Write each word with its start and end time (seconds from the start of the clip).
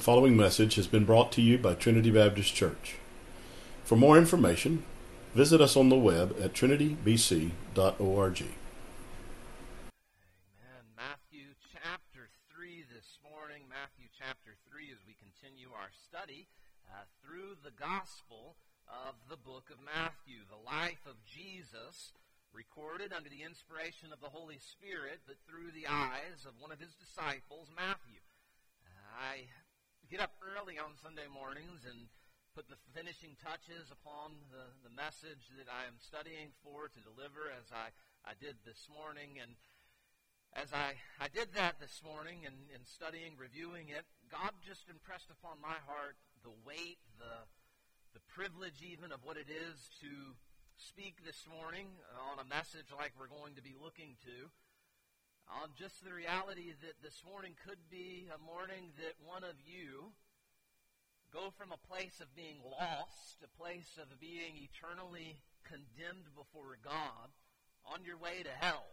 The 0.00 0.08
following 0.08 0.32
message 0.34 0.76
has 0.76 0.86
been 0.86 1.04
brought 1.04 1.30
to 1.32 1.42
you 1.42 1.58
by 1.58 1.74
Trinity 1.74 2.10
Baptist 2.10 2.54
Church. 2.54 2.96
For 3.84 4.00
more 4.00 4.16
information, 4.16 4.82
visit 5.34 5.60
us 5.60 5.76
on 5.76 5.90
the 5.90 6.00
web 6.00 6.34
at 6.40 6.54
trinitybc.org. 6.54 7.52
Amen. 8.00 8.54
Matthew 10.96 11.52
chapter 11.68 12.32
3 12.48 12.88
this 12.88 13.20
morning. 13.20 13.68
Matthew 13.68 14.08
chapter 14.16 14.56
3 14.72 14.88
as 14.88 15.04
we 15.04 15.12
continue 15.20 15.68
our 15.76 15.92
study 15.92 16.48
uh, 16.88 17.04
through 17.20 17.60
the 17.60 17.76
gospel 17.76 18.56
of 18.88 19.20
the 19.28 19.36
book 19.36 19.68
of 19.68 19.84
Matthew, 19.84 20.48
the 20.48 20.64
life 20.64 21.04
of 21.04 21.20
Jesus 21.28 22.16
recorded 22.56 23.12
under 23.12 23.28
the 23.28 23.44
inspiration 23.44 24.16
of 24.16 24.24
the 24.24 24.32
Holy 24.32 24.56
Spirit, 24.56 25.20
but 25.28 25.36
through 25.44 25.76
the 25.76 25.84
eyes 25.84 26.48
of 26.48 26.56
one 26.56 26.72
of 26.72 26.80
his 26.80 26.96
disciples, 26.96 27.68
Matthew. 27.76 28.24
I 29.12 29.44
get 30.10 30.18
up 30.18 30.34
early 30.42 30.74
on 30.74 30.98
Sunday 30.98 31.30
mornings 31.30 31.86
and 31.86 32.10
put 32.50 32.66
the 32.66 32.74
finishing 32.90 33.38
touches 33.38 33.94
upon 33.94 34.34
the, 34.50 34.66
the 34.82 34.90
message 34.90 35.46
that 35.54 35.70
I 35.70 35.86
am 35.86 36.02
studying 36.02 36.50
for 36.66 36.90
to 36.90 37.00
deliver 37.14 37.46
as 37.54 37.70
I, 37.70 37.94
I 38.26 38.34
did 38.34 38.58
this 38.66 38.90
morning. 38.90 39.38
And 39.38 39.54
as 40.58 40.74
I, 40.74 40.98
I 41.22 41.30
did 41.30 41.54
that 41.54 41.78
this 41.78 42.02
morning 42.02 42.42
and 42.42 42.58
in, 42.74 42.82
in 42.82 42.90
studying, 42.90 43.38
reviewing 43.38 43.94
it, 43.94 44.02
God 44.26 44.50
just 44.66 44.90
impressed 44.90 45.30
upon 45.30 45.62
my 45.62 45.78
heart 45.86 46.18
the 46.42 46.58
weight, 46.66 46.98
the, 47.22 47.46
the 48.10 48.22
privilege 48.34 48.82
even 48.82 49.14
of 49.14 49.22
what 49.22 49.38
it 49.38 49.46
is 49.46 49.94
to 50.02 50.34
speak 50.74 51.22
this 51.22 51.46
morning 51.46 51.86
on 52.34 52.42
a 52.42 52.50
message 52.50 52.90
like 52.90 53.14
we're 53.14 53.30
going 53.30 53.54
to 53.54 53.62
be 53.62 53.78
looking 53.78 54.18
to. 54.26 54.50
On 55.58 55.74
just 55.74 55.98
the 56.06 56.14
reality 56.14 56.70
that 56.86 57.02
this 57.02 57.26
morning 57.26 57.58
could 57.66 57.82
be 57.90 58.30
a 58.30 58.38
morning 58.38 58.94
that 59.02 59.18
one 59.26 59.42
of 59.42 59.58
you 59.66 60.14
go 61.34 61.50
from 61.58 61.74
a 61.74 61.86
place 61.90 62.22
of 62.22 62.30
being 62.38 62.62
lost, 62.62 63.42
a 63.42 63.50
place 63.58 63.98
of 63.98 64.06
being 64.22 64.54
eternally 64.62 65.42
condemned 65.66 66.30
before 66.38 66.78
God, 66.86 67.34
on 67.82 68.06
your 68.06 68.16
way 68.16 68.46
to 68.46 68.54
hell, 68.62 68.86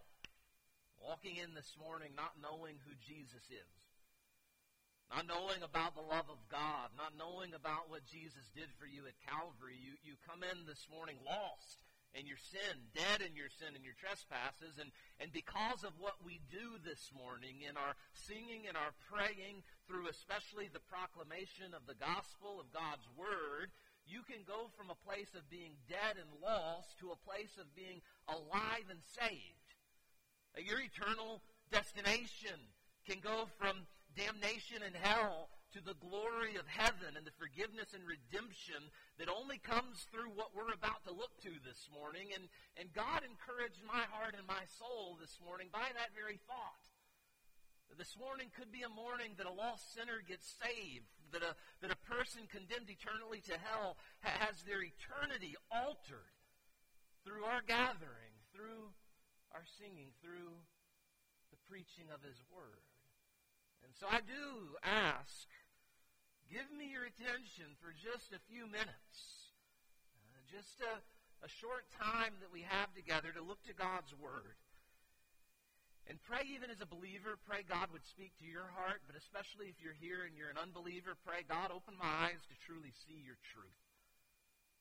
walking 0.97 1.37
in 1.37 1.53
this 1.53 1.77
morning 1.77 2.17
not 2.17 2.41
knowing 2.41 2.81
who 2.81 2.93
Jesus 3.05 3.45
is 3.53 3.77
not 5.07 5.23
knowing 5.23 5.63
about 5.63 5.95
the 5.95 6.03
love 6.03 6.27
of 6.27 6.39
God, 6.51 6.91
not 6.99 7.15
knowing 7.15 7.55
about 7.55 7.87
what 7.87 8.03
Jesus 8.11 8.43
did 8.51 8.67
for 8.75 8.83
you 8.83 9.07
at 9.07 9.15
Calvary, 9.23 9.79
you, 9.79 9.95
you 10.03 10.19
come 10.27 10.43
in 10.43 10.67
this 10.67 10.83
morning 10.91 11.15
lost 11.23 11.86
in 12.15 12.25
your 12.25 12.39
sin, 12.39 12.87
dead 12.95 13.19
in 13.21 13.35
your 13.35 13.51
sin 13.51 13.75
and 13.75 13.83
your 13.83 13.97
trespasses, 13.97 14.79
and, 14.79 14.91
and 15.19 15.31
because 15.31 15.83
of 15.83 15.97
what 15.99 16.17
we 16.23 16.39
do 16.47 16.79
this 16.81 17.11
morning 17.11 17.61
in 17.67 17.75
our 17.75 17.93
singing 18.13 18.65
and 18.67 18.77
our 18.77 18.95
praying 19.11 19.61
through 19.85 20.07
especially 20.07 20.71
the 20.71 20.83
proclamation 20.87 21.75
of 21.75 21.85
the 21.85 21.99
gospel 21.99 22.59
of 22.59 22.73
God's 22.73 23.05
word, 23.17 23.69
you 24.07 24.23
can 24.23 24.47
go 24.47 24.71
from 24.79 24.89
a 24.89 25.03
place 25.03 25.35
of 25.35 25.49
being 25.51 25.75
dead 25.91 26.15
and 26.15 26.31
lost 26.39 26.97
to 26.99 27.11
a 27.11 27.23
place 27.27 27.59
of 27.59 27.75
being 27.75 27.99
alive 28.31 28.87
and 28.89 29.03
saved. 29.03 29.67
Your 30.55 30.79
eternal 30.79 31.43
destination 31.71 32.57
can 33.05 33.19
go 33.19 33.47
from 33.59 33.85
damnation 34.15 34.81
and 34.81 34.95
hell 34.95 35.49
to 35.77 35.85
the 35.85 36.01
glory 36.01 36.57
of 36.57 36.65
heaven 36.65 37.13
and 37.13 37.21
the 37.21 37.37
forgiveness 37.37 37.93
and 37.93 38.01
redemption 38.01 38.81
that 39.21 39.29
only 39.29 39.61
comes 39.61 40.09
through 40.09 40.33
what 40.33 40.57
we're 40.57 40.73
about 40.73 41.05
to 41.05 41.13
look 41.13 41.37
to 41.45 41.53
this 41.61 41.85
morning. 41.93 42.33
And, 42.33 42.49
and 42.81 42.89
God 42.97 43.21
encouraged 43.21 43.85
my 43.85 44.01
heart 44.09 44.33
and 44.33 44.49
my 44.49 44.65
soul 44.81 45.21
this 45.21 45.37
morning 45.37 45.69
by 45.69 45.85
that 45.93 46.17
very 46.17 46.41
thought. 46.49 46.81
This 47.93 48.17
morning 48.17 48.49
could 48.57 48.73
be 48.73 48.81
a 48.81 48.89
morning 48.89 49.37
that 49.37 49.45
a 49.45 49.53
lost 49.53 49.93
sinner 49.93 50.25
gets 50.25 50.49
saved, 50.57 51.13
that 51.29 51.45
a, 51.45 51.53
that 51.85 51.93
a 51.93 52.05
person 52.09 52.49
condemned 52.49 52.89
eternally 52.89 53.45
to 53.45 53.61
hell 53.61 54.01
has 54.25 54.65
their 54.65 54.81
eternity 54.81 55.53
altered 55.69 56.33
through 57.21 57.45
our 57.45 57.61
gathering, 57.61 58.33
through 58.49 58.97
our 59.53 59.65
singing, 59.77 60.09
through 60.25 60.57
the 61.53 61.61
preaching 61.69 62.09
of 62.09 62.25
His 62.25 62.41
Word. 62.49 62.85
And 63.85 63.93
so 63.93 64.05
I 64.09 64.19
do 64.25 64.75
ask, 64.83 65.47
give 66.47 66.67
me 66.71 66.91
your 66.91 67.03
attention 67.03 67.75
for 67.83 67.91
just 67.91 68.31
a 68.31 68.41
few 68.47 68.67
minutes, 68.67 69.15
uh, 70.31 70.39
just 70.47 70.79
a, 70.83 70.99
a 71.43 71.49
short 71.59 71.87
time 71.99 72.35
that 72.39 72.51
we 72.51 72.63
have 72.63 72.91
together 72.95 73.31
to 73.35 73.43
look 73.43 73.59
to 73.67 73.75
God's 73.75 74.11
Word. 74.15 74.55
And 76.07 76.15
pray 76.23 76.47
even 76.55 76.71
as 76.71 76.79
a 76.79 76.87
believer, 76.87 77.35
pray 77.43 77.67
God 77.67 77.91
would 77.91 78.07
speak 78.07 78.31
to 78.39 78.47
your 78.47 78.71
heart, 78.79 79.03
but 79.03 79.19
especially 79.19 79.67
if 79.67 79.75
you're 79.83 79.97
here 79.99 80.23
and 80.23 80.39
you're 80.39 80.51
an 80.51 80.55
unbeliever, 80.59 81.19
pray 81.27 81.43
God 81.43 81.67
open 81.67 81.99
my 81.99 82.31
eyes 82.31 82.39
to 82.47 82.55
truly 82.63 82.95
see 83.03 83.19
your 83.19 83.35
truth. 83.51 83.83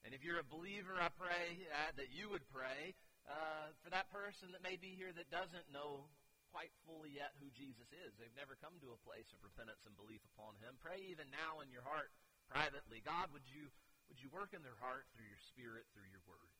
And 0.06 0.14
if 0.14 0.22
you're 0.22 0.38
a 0.38 0.46
believer, 0.46 0.94
I 1.02 1.10
pray 1.18 1.66
uh, 1.66 1.90
that 1.98 2.14
you 2.14 2.30
would 2.30 2.46
pray 2.54 2.94
uh, 3.26 3.74
for 3.82 3.90
that 3.90 4.06
person 4.14 4.54
that 4.54 4.62
may 4.62 4.78
be 4.78 4.94
here 4.94 5.10
that 5.10 5.26
doesn't 5.34 5.66
know 5.74 6.06
quite 6.50 6.74
fully 6.86 7.14
yet 7.14 7.36
who 7.38 7.50
Jesus 7.52 7.88
is. 7.92 8.16
They've 8.16 8.34
never 8.38 8.58
come 8.58 8.78
to 8.80 8.94
a 8.94 9.04
place 9.06 9.30
of 9.34 9.42
repentance 9.42 9.84
and 9.84 9.94
belief 9.98 10.22
upon 10.34 10.58
him. 10.62 10.78
Pray 10.80 11.02
even 11.10 11.28
now 11.30 11.60
in 11.60 11.70
your 11.70 11.84
heart 11.84 12.10
privately, 12.48 13.02
God, 13.02 13.30
would 13.34 13.46
you 13.46 13.70
would 14.06 14.22
you 14.22 14.30
work 14.30 14.54
in 14.54 14.62
their 14.62 14.78
heart 14.78 15.10
through 15.10 15.26
your 15.26 15.42
spirit, 15.50 15.90
through 15.90 16.06
your 16.14 16.22
word? 16.30 16.54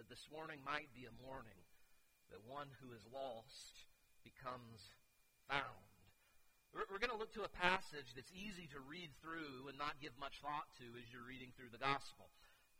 That 0.00 0.08
this 0.08 0.24
morning 0.32 0.64
might 0.64 0.88
be 0.96 1.04
a 1.04 1.20
morning 1.20 1.60
that 2.32 2.40
one 2.48 2.72
who 2.80 2.96
is 2.96 3.04
lost 3.12 3.84
becomes 4.24 4.92
found. 5.52 5.88
We're, 6.72 6.88
we're 6.88 7.00
going 7.00 7.12
to 7.12 7.20
look 7.20 7.32
to 7.36 7.48
a 7.48 7.60
passage 7.60 8.12
that's 8.12 8.32
easy 8.32 8.68
to 8.72 8.80
read 8.80 9.12
through 9.20 9.68
and 9.68 9.76
not 9.80 10.00
give 10.00 10.12
much 10.20 10.40
thought 10.44 10.68
to 10.80 10.86
as 11.00 11.08
you're 11.08 11.24
reading 11.24 11.52
through 11.56 11.72
the 11.72 11.80
gospel. 11.80 12.28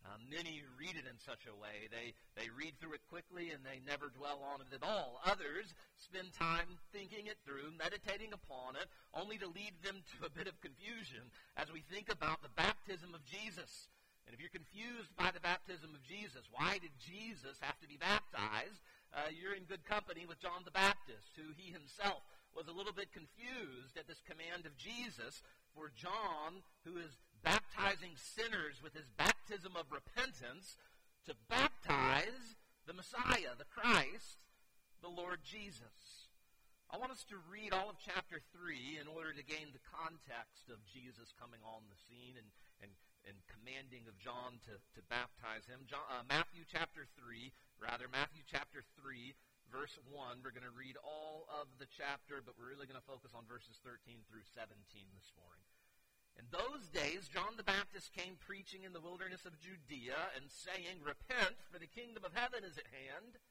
Uh, 0.07 0.17
many 0.31 0.63
read 0.79 0.95
it 0.95 1.05
in 1.05 1.19
such 1.21 1.45
a 1.45 1.59
way. 1.59 1.91
They, 1.91 2.15
they 2.39 2.49
read 2.55 2.79
through 2.79 2.97
it 2.97 3.05
quickly 3.11 3.51
and 3.51 3.61
they 3.61 3.83
never 3.85 4.09
dwell 4.09 4.41
on 4.41 4.63
it 4.63 4.73
at 4.73 4.87
all. 4.87 5.21
Others 5.27 5.75
spend 5.99 6.33
time 6.33 6.79
thinking 6.95 7.27
it 7.27 7.37
through, 7.45 7.75
meditating 7.77 8.33
upon 8.33 8.79
it, 8.79 8.89
only 9.13 9.37
to 9.43 9.51
lead 9.51 9.75
them 9.83 10.01
to 10.17 10.27
a 10.27 10.33
bit 10.33 10.47
of 10.47 10.57
confusion 10.65 11.29
as 11.59 11.69
we 11.69 11.83
think 11.93 12.09
about 12.09 12.41
the 12.41 12.55
baptism 12.57 13.13
of 13.13 13.27
Jesus. 13.27 13.91
And 14.25 14.33
if 14.33 14.41
you're 14.41 14.53
confused 14.53 15.13
by 15.17 15.33
the 15.33 15.41
baptism 15.41 15.93
of 15.97 16.05
Jesus, 16.05 16.45
why 16.53 16.79
did 16.79 16.93
Jesus 17.01 17.57
have 17.65 17.81
to 17.81 17.89
be 17.89 17.97
baptized? 17.97 18.81
Uh, 19.09 19.33
you're 19.33 19.57
in 19.57 19.65
good 19.65 19.85
company 19.89 20.29
with 20.29 20.41
John 20.41 20.69
the 20.69 20.77
Baptist, 20.77 21.33
who 21.33 21.57
he 21.57 21.73
himself 21.73 22.21
was 22.53 22.69
a 22.69 22.77
little 22.77 22.93
bit 22.93 23.09
confused 23.13 23.97
at 23.97 24.05
this 24.05 24.21
command 24.29 24.69
of 24.69 24.77
Jesus 24.77 25.41
for 25.73 25.89
John, 25.97 26.61
who 26.85 26.99
is 27.01 27.17
baptizing 27.43 28.15
sinners 28.17 28.83
with 28.83 28.95
his 28.95 29.09
baptism 29.17 29.73
of 29.77 29.91
repentance, 29.93 30.77
to 31.27 31.35
baptize 31.49 32.57
the 32.87 32.97
Messiah, 32.97 33.53
the 33.59 33.69
Christ, 33.69 34.41
the 35.05 35.13
Lord 35.13 35.45
Jesus. 35.45 36.29
I 36.89 36.97
want 36.97 37.13
us 37.13 37.21
to 37.29 37.37
read 37.53 37.77
all 37.77 37.93
of 37.93 38.01
chapter 38.01 38.41
3 38.57 38.97
in 38.97 39.05
order 39.13 39.37
to 39.37 39.45
gain 39.45 39.77
the 39.77 39.85
context 39.93 40.73
of 40.73 40.81
Jesus 40.89 41.37
coming 41.37 41.61
on 41.61 41.85
the 41.93 42.01
scene 42.09 42.41
and, 42.41 42.49
and, 42.81 42.93
and 43.29 43.37
commanding 43.45 44.09
of 44.09 44.17
John 44.17 44.57
to, 44.65 44.81
to 44.97 45.01
baptize 45.13 45.69
him. 45.69 45.85
John, 45.85 46.09
uh, 46.09 46.25
Matthew 46.25 46.65
chapter 46.65 47.05
3, 47.21 47.53
rather, 47.77 48.09
Matthew 48.09 48.41
chapter 48.49 48.81
3, 48.97 49.37
verse 49.69 50.01
1. 50.09 50.41
We're 50.41 50.57
going 50.57 50.65
to 50.65 50.73
read 50.73 50.97
all 51.05 51.45
of 51.53 51.69
the 51.77 51.89
chapter, 51.93 52.41
but 52.41 52.57
we're 52.57 52.73
really 52.73 52.89
going 52.89 53.01
to 53.01 53.05
focus 53.05 53.37
on 53.37 53.45
verses 53.45 53.77
13 53.85 54.25
through 54.33 54.49
17 54.57 54.73
this 55.13 55.29
morning. 55.37 55.69
In 56.39 56.47
those 56.55 56.87
days, 56.95 57.27
John 57.27 57.59
the 57.59 57.67
Baptist 57.67 58.15
came 58.15 58.39
preaching 58.39 58.87
in 58.87 58.95
the 58.95 59.03
wilderness 59.03 59.43
of 59.43 59.59
Judea 59.59 60.31
and 60.39 60.47
saying, 60.47 61.03
Repent, 61.03 61.59
for 61.67 61.83
the 61.83 61.91
kingdom 61.91 62.23
of 62.23 62.31
heaven 62.31 62.63
is 62.63 62.79
at 62.79 62.87
hand. 62.87 63.43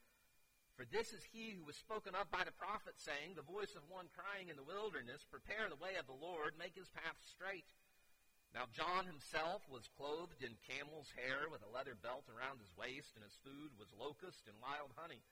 For 0.80 0.88
this 0.88 1.12
is 1.12 1.28
he 1.28 1.52
who 1.52 1.68
was 1.68 1.76
spoken 1.76 2.16
of 2.16 2.32
by 2.32 2.48
the 2.48 2.56
prophet, 2.56 2.96
saying, 2.96 3.36
The 3.36 3.44
voice 3.44 3.76
of 3.76 3.84
one 3.92 4.08
crying 4.16 4.48
in 4.48 4.56
the 4.56 4.64
wilderness, 4.64 5.28
Prepare 5.28 5.68
the 5.68 5.84
way 5.84 6.00
of 6.00 6.08
the 6.08 6.16
Lord, 6.16 6.56
make 6.56 6.80
his 6.80 6.88
path 6.88 7.20
straight. 7.28 7.68
Now 8.56 8.72
John 8.72 9.04
himself 9.04 9.68
was 9.68 9.92
clothed 10.00 10.40
in 10.40 10.56
camel's 10.64 11.12
hair 11.12 11.52
with 11.52 11.68
a 11.68 11.74
leather 11.74 11.98
belt 12.00 12.32
around 12.32 12.64
his 12.64 12.72
waist, 12.80 13.20
and 13.20 13.26
his 13.26 13.36
food 13.44 13.76
was 13.76 13.92
locust 14.00 14.48
and 14.48 14.56
wild 14.64 14.96
honey. 14.96 15.28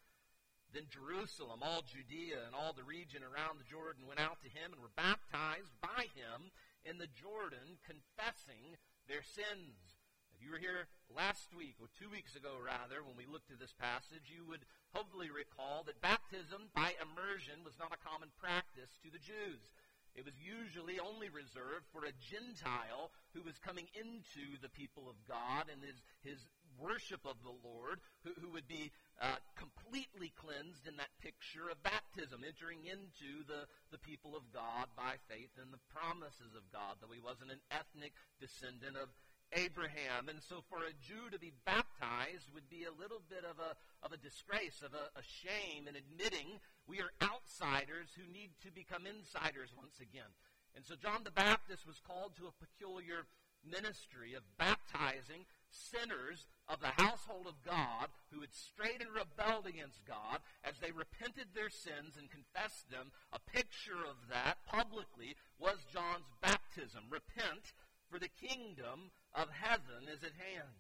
Then 0.76 0.92
Jerusalem, 0.92 1.64
all 1.64 1.88
Judea, 1.88 2.44
and 2.44 2.52
all 2.52 2.76
the 2.76 2.84
region 2.84 3.24
around 3.24 3.64
the 3.64 3.70
Jordan 3.70 4.04
went 4.10 4.20
out 4.20 4.44
to 4.44 4.52
him 4.52 4.76
and 4.76 4.82
were 4.82 4.92
baptized 5.00 5.72
by 5.80 6.12
him 6.20 6.52
in 6.86 7.02
the 7.02 7.10
Jordan 7.10 7.82
confessing 7.82 8.78
their 9.10 9.26
sins. 9.26 9.98
If 10.32 10.46
you 10.46 10.54
were 10.54 10.62
here 10.62 10.86
last 11.10 11.56
week, 11.58 11.82
or 11.82 11.90
two 11.98 12.14
weeks 12.14 12.38
ago 12.38 12.62
rather, 12.62 13.02
when 13.02 13.18
we 13.18 13.26
looked 13.26 13.50
at 13.50 13.60
this 13.60 13.74
passage, 13.74 14.30
you 14.30 14.46
would 14.46 14.64
hopefully 14.94 15.34
recall 15.34 15.82
that 15.90 16.04
baptism 16.06 16.70
by 16.78 16.94
immersion 17.02 17.66
was 17.66 17.80
not 17.82 17.96
a 17.96 18.06
common 18.06 18.30
practice 18.38 19.02
to 19.02 19.10
the 19.10 19.22
Jews. 19.22 19.74
It 20.16 20.24
was 20.24 20.40
usually 20.40 20.96
only 20.96 21.28
reserved 21.28 21.92
for 21.92 22.08
a 22.08 22.16
Gentile 22.16 23.12
who 23.36 23.44
was 23.44 23.60
coming 23.60 23.92
into 23.92 24.56
the 24.64 24.72
people 24.72 25.12
of 25.12 25.20
God 25.28 25.68
and 25.68 25.84
his, 25.84 26.00
his 26.24 26.40
worship 26.80 27.26
of 27.26 27.40
the 27.44 27.56
Lord, 27.64 28.00
who, 28.24 28.32
who 28.42 28.52
would 28.52 28.68
be 28.68 28.92
uh, 29.22 29.40
completely 29.56 30.34
cleansed 30.36 30.88
in 30.88 30.98
that 30.98 31.14
picture 31.24 31.72
of 31.72 31.82
baptism, 31.84 32.44
entering 32.44 32.84
into 32.84 33.44
the, 33.48 33.68
the 33.92 34.02
people 34.02 34.36
of 34.36 34.52
God 34.52 34.92
by 34.96 35.20
faith 35.32 35.56
in 35.56 35.72
the 35.72 35.84
promises 35.92 36.56
of 36.56 36.68
God, 36.72 37.00
though 37.00 37.14
he 37.16 37.24
wasn't 37.24 37.56
an 37.56 37.64
ethnic 37.72 38.12
descendant 38.40 39.00
of 39.00 39.10
Abraham. 39.54 40.28
And 40.28 40.42
so 40.42 40.66
for 40.68 40.84
a 40.84 40.98
Jew 41.00 41.30
to 41.32 41.40
be 41.40 41.54
baptized 41.64 42.52
would 42.52 42.68
be 42.68 42.84
a 42.84 43.00
little 43.00 43.22
bit 43.30 43.46
of 43.46 43.62
a, 43.62 43.78
of 44.04 44.12
a 44.12 44.20
disgrace, 44.20 44.82
of 44.84 44.92
a, 44.92 45.14
a 45.16 45.24
shame 45.24 45.88
in 45.88 45.96
admitting 45.96 46.60
we 46.88 47.00
are 47.00 47.14
outsiders 47.22 48.12
who 48.18 48.26
need 48.28 48.52
to 48.66 48.72
become 48.74 49.08
insiders 49.08 49.72
once 49.78 50.02
again. 50.02 50.30
And 50.76 50.84
so 50.84 50.96
John 51.00 51.24
the 51.24 51.32
Baptist 51.32 51.88
was 51.88 52.04
called 52.04 52.36
to 52.36 52.52
a 52.52 52.60
peculiar 52.60 53.26
ministry 53.64 54.34
of 54.36 54.44
baptizing 54.58 55.48
sinners 55.76 56.48
of 56.68 56.80
the 56.80 56.96
household 56.96 57.46
of 57.48 57.62
God 57.64 58.08
who 58.32 58.42
had 58.42 58.54
strayed 58.54 59.02
and 59.02 59.14
rebelled 59.14 59.68
against 59.68 60.06
God 60.08 60.40
as 60.64 60.80
they 60.80 60.92
repented 60.92 61.54
their 61.54 61.70
sins 61.70 62.18
and 62.18 62.32
confessed 62.32 62.90
them. 62.90 63.12
A 63.34 63.40
picture 63.40 64.02
of 64.08 64.32
that 64.32 64.64
publicly 64.66 65.36
was 65.60 65.86
John's 65.92 66.32
baptism. 66.42 67.12
Repent, 67.12 67.74
for 68.10 68.20
the 68.20 68.32
kingdom 68.40 69.12
of 69.34 69.50
heaven 69.52 70.08
is 70.08 70.24
at 70.24 70.36
hand. 70.40 70.80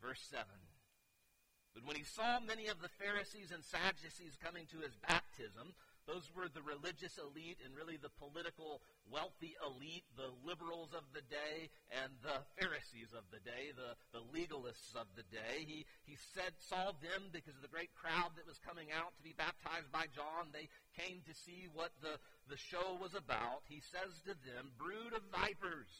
Verse 0.00 0.22
7. 0.30 0.46
But 1.74 1.86
when 1.86 1.96
he 1.96 2.04
saw 2.04 2.38
many 2.40 2.68
of 2.68 2.80
the 2.80 2.92
Pharisees 3.00 3.50
and 3.50 3.64
Sadducees 3.64 4.36
coming 4.42 4.66
to 4.72 4.84
his 4.84 4.96
baptism, 5.08 5.72
those 6.06 6.26
were 6.34 6.50
the 6.50 6.66
religious 6.66 7.14
elite 7.18 7.62
and 7.62 7.78
really 7.78 7.94
the 7.94 8.10
political 8.18 8.82
wealthy 9.06 9.54
elite, 9.62 10.02
the 10.18 10.34
liberals 10.42 10.90
of 10.90 11.06
the 11.14 11.22
day 11.30 11.70
and 11.94 12.10
the 12.26 12.42
Pharisees 12.58 13.14
of 13.14 13.22
the 13.30 13.38
day, 13.46 13.70
the, 13.70 13.94
the 14.10 14.24
legalists 14.34 14.98
of 14.98 15.06
the 15.14 15.22
day. 15.30 15.62
He, 15.62 15.86
he 16.02 16.18
said, 16.34 16.58
saw 16.58 16.90
them 16.98 17.30
because 17.30 17.54
of 17.54 17.62
the 17.62 17.70
great 17.70 17.94
crowd 17.94 18.34
that 18.34 18.50
was 18.50 18.58
coming 18.66 18.90
out 18.90 19.14
to 19.14 19.22
be 19.22 19.38
baptized 19.38 19.94
by 19.94 20.10
John. 20.10 20.50
They 20.50 20.66
came 20.98 21.22
to 21.22 21.34
see 21.46 21.70
what 21.70 21.94
the, 22.02 22.18
the 22.50 22.58
show 22.58 22.98
was 22.98 23.14
about. 23.14 23.62
He 23.70 23.78
says 23.78 24.10
to 24.26 24.34
them, 24.42 24.74
Brood 24.74 25.14
of 25.14 25.22
vipers, 25.30 25.90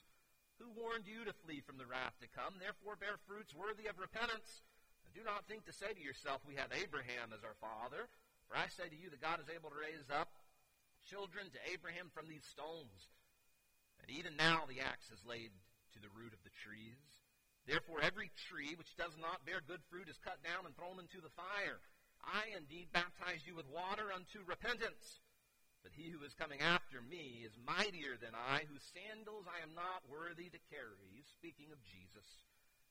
who 0.59 0.75
warned 0.75 1.07
you 1.07 1.23
to 1.31 1.41
flee 1.47 1.63
from 1.63 1.79
the 1.79 1.87
wrath 1.87 2.19
to 2.23 2.31
come? 2.35 2.59
Therefore 2.59 2.99
bear 2.99 3.23
fruits 3.31 3.55
worthy 3.55 3.87
of 3.87 4.03
repentance. 4.03 4.67
Do 5.15 5.23
not 5.23 5.45
think 5.47 5.67
to 5.67 5.77
say 5.77 5.93
to 5.93 6.01
yourself, 6.01 6.41
We 6.49 6.57
have 6.57 6.73
Abraham 6.73 7.37
as 7.37 7.45
our 7.45 7.57
father. 7.61 8.09
For 8.53 8.61
I 8.61 8.69
say 8.69 8.85
to 8.85 9.01
you 9.01 9.09
that 9.09 9.25
God 9.25 9.41
is 9.41 9.49
able 9.49 9.73
to 9.73 9.81
raise 9.81 10.13
up 10.13 10.29
children 11.09 11.49
to 11.57 11.69
Abraham 11.73 12.13
from 12.13 12.29
these 12.29 12.45
stones. 12.45 13.09
And 14.05 14.13
even 14.13 14.37
now 14.37 14.69
the 14.69 14.85
axe 14.85 15.09
is 15.09 15.25
laid 15.25 15.57
to 15.97 15.99
the 16.05 16.13
root 16.13 16.37
of 16.37 16.45
the 16.45 16.53
trees. 16.61 17.01
Therefore, 17.65 18.05
every 18.05 18.29
tree 18.53 18.77
which 18.77 18.93
does 19.01 19.17
not 19.17 19.49
bear 19.49 19.65
good 19.65 19.81
fruit 19.89 20.13
is 20.13 20.21
cut 20.21 20.45
down 20.45 20.69
and 20.69 20.77
thrown 20.77 21.01
into 21.01 21.25
the 21.25 21.33
fire. 21.33 21.81
I 22.21 22.53
indeed 22.53 22.93
baptize 22.93 23.41
you 23.49 23.57
with 23.57 23.73
water 23.73 24.13
unto 24.13 24.45
repentance. 24.45 25.25
But 25.81 25.97
he 25.97 26.13
who 26.13 26.21
is 26.21 26.37
coming 26.37 26.61
after 26.61 27.01
me 27.01 27.49
is 27.49 27.57
mightier 27.65 28.21
than 28.21 28.37
I, 28.37 28.69
whose 28.69 28.85
sandals 28.93 29.49
I 29.49 29.65
am 29.65 29.73
not 29.73 30.05
worthy 30.13 30.53
to 30.53 30.69
carry. 30.69 31.25
Speaking 31.41 31.73
of 31.73 31.81
Jesus, 31.89 32.29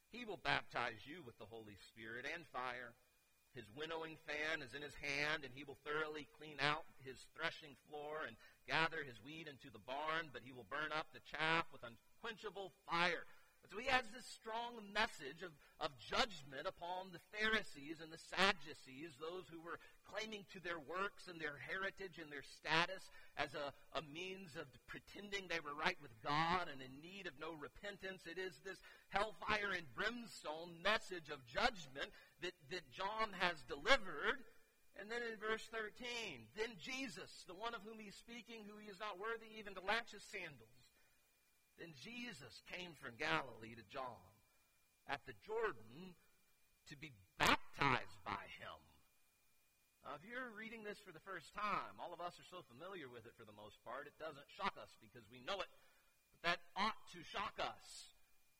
he 0.09 0.25
will 0.25 0.41
baptize 0.41 1.05
you 1.05 1.21
with 1.21 1.37
the 1.37 1.47
Holy 1.53 1.77
Spirit 1.93 2.25
and 2.25 2.49
fire. 2.49 2.97
His 3.53 3.67
winnowing 3.75 4.17
fan 4.25 4.61
is 4.61 4.73
in 4.73 4.81
his 4.81 4.95
hand, 4.95 5.43
and 5.43 5.53
he 5.53 5.63
will 5.63 5.77
thoroughly 5.83 6.27
clean 6.37 6.57
out 6.59 6.85
his 7.03 7.25
threshing 7.35 7.75
floor 7.89 8.23
and 8.25 8.37
gather 8.67 9.03
his 9.03 9.21
wheat 9.23 9.47
into 9.47 9.69
the 9.69 9.83
barn, 9.83 10.29
but 10.31 10.43
he 10.43 10.51
will 10.51 10.67
burn 10.69 10.91
up 10.95 11.07
the 11.11 11.19
chaff 11.27 11.65
with 11.71 11.83
unquenchable 11.83 12.71
fire. 12.89 13.25
So 13.69 13.79
he 13.79 13.87
has 13.87 14.03
this 14.11 14.25
strong 14.25 14.83
message 14.91 15.43
of, 15.45 15.55
of 15.79 15.95
judgment 15.99 16.67
upon 16.67 17.15
the 17.15 17.23
Pharisees 17.31 18.03
and 18.03 18.11
the 18.11 18.19
Sadducees, 18.19 19.15
those 19.15 19.47
who 19.47 19.63
were 19.63 19.79
claiming 20.03 20.43
to 20.51 20.59
their 20.59 20.79
works 20.79 21.31
and 21.31 21.39
their 21.39 21.55
heritage 21.55 22.19
and 22.19 22.27
their 22.27 22.43
status 22.43 23.07
as 23.39 23.55
a, 23.55 23.71
a 23.95 24.03
means 24.11 24.59
of 24.59 24.67
pretending 24.91 25.47
they 25.47 25.63
were 25.63 25.77
right 25.77 25.95
with 26.03 26.11
God 26.19 26.67
and 26.67 26.83
in 26.83 26.99
need 26.99 27.31
of 27.31 27.39
no 27.39 27.55
repentance. 27.55 28.27
It 28.27 28.35
is 28.35 28.59
this 28.59 28.83
hellfire 29.07 29.71
and 29.71 29.87
brimstone 29.95 30.75
message 30.83 31.31
of 31.31 31.39
judgment 31.47 32.11
that, 32.43 32.55
that 32.75 32.91
John 32.91 33.31
has 33.39 33.63
delivered. 33.71 34.43
And 34.99 35.07
then 35.07 35.23
in 35.23 35.39
verse 35.39 35.63
13, 35.71 36.51
then 36.59 36.75
Jesus, 36.75 37.47
the 37.47 37.55
one 37.55 37.71
of 37.71 37.87
whom 37.87 38.03
he's 38.03 38.19
speaking, 38.19 38.67
who 38.67 38.75
he 38.83 38.91
is 38.91 38.99
not 38.99 39.15
worthy 39.15 39.47
even 39.55 39.71
to 39.79 39.87
latch 39.87 40.11
his 40.11 40.27
sandals, 40.27 40.75
then 41.81 41.97
Jesus 41.97 42.61
came 42.69 42.93
from 43.01 43.17
Galilee 43.17 43.73
to 43.73 43.81
John 43.89 44.21
at 45.09 45.25
the 45.25 45.33
Jordan 45.41 46.13
to 46.93 46.95
be 46.95 47.09
baptized 47.41 48.21
by 48.21 48.45
him. 48.61 48.77
Now, 50.05 50.13
if 50.13 50.21
you're 50.21 50.53
reading 50.53 50.85
this 50.85 51.01
for 51.01 51.09
the 51.09 51.25
first 51.25 51.49
time, 51.57 51.97
all 51.97 52.13
of 52.13 52.21
us 52.21 52.37
are 52.37 52.53
so 52.53 52.61
familiar 52.69 53.09
with 53.09 53.25
it 53.25 53.33
for 53.33 53.49
the 53.49 53.57
most 53.57 53.81
part, 53.81 54.05
it 54.05 54.13
doesn't 54.21 54.45
shock 54.53 54.77
us 54.77 54.93
because 55.01 55.25
we 55.33 55.41
know 55.41 55.57
it. 55.57 55.73
But 56.37 56.45
that 56.45 56.61
ought 56.77 57.01
to 57.17 57.25
shock 57.25 57.57
us. 57.57 58.13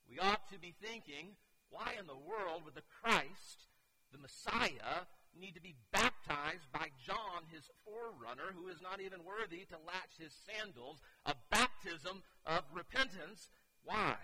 We 0.10 0.18
ought 0.18 0.50
to 0.50 0.58
be 0.58 0.74
thinking, 0.82 1.38
why 1.70 1.94
in 2.02 2.10
the 2.10 2.18
world 2.18 2.66
would 2.66 2.74
the 2.74 2.90
Christ, 3.06 3.70
the 4.10 4.18
Messiah, 4.18 5.06
need 5.40 5.56
to 5.56 5.62
be 5.62 5.76
baptized 5.92 6.72
by 6.72 6.88
John, 7.06 7.48
his 7.52 7.70
forerunner, 7.86 8.54
who 8.56 8.68
is 8.68 8.82
not 8.82 9.02
even 9.02 9.24
worthy 9.24 9.66
to 9.66 9.78
latch 9.88 10.20
his 10.20 10.34
sandals, 10.46 11.02
a 11.26 11.36
baptism 11.50 12.24
of 12.46 12.64
repentance. 12.74 13.50
Why? 13.84 14.16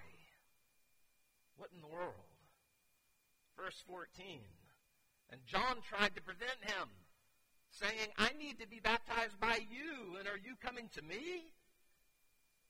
What 1.55 1.69
in 1.73 1.81
the 1.81 1.87
world? 1.87 2.27
Verse 3.57 3.83
14. 3.87 4.41
And 5.31 5.41
John 5.45 5.77
tried 5.87 6.15
to 6.15 6.21
prevent 6.21 6.61
him, 6.61 6.87
saying, 7.69 8.13
I 8.17 8.31
need 8.39 8.59
to 8.59 8.67
be 8.67 8.79
baptized 8.79 9.39
by 9.39 9.59
you, 9.69 10.17
and 10.19 10.27
are 10.27 10.37
you 10.37 10.55
coming 10.61 10.89
to 10.95 11.01
me? 11.01 11.51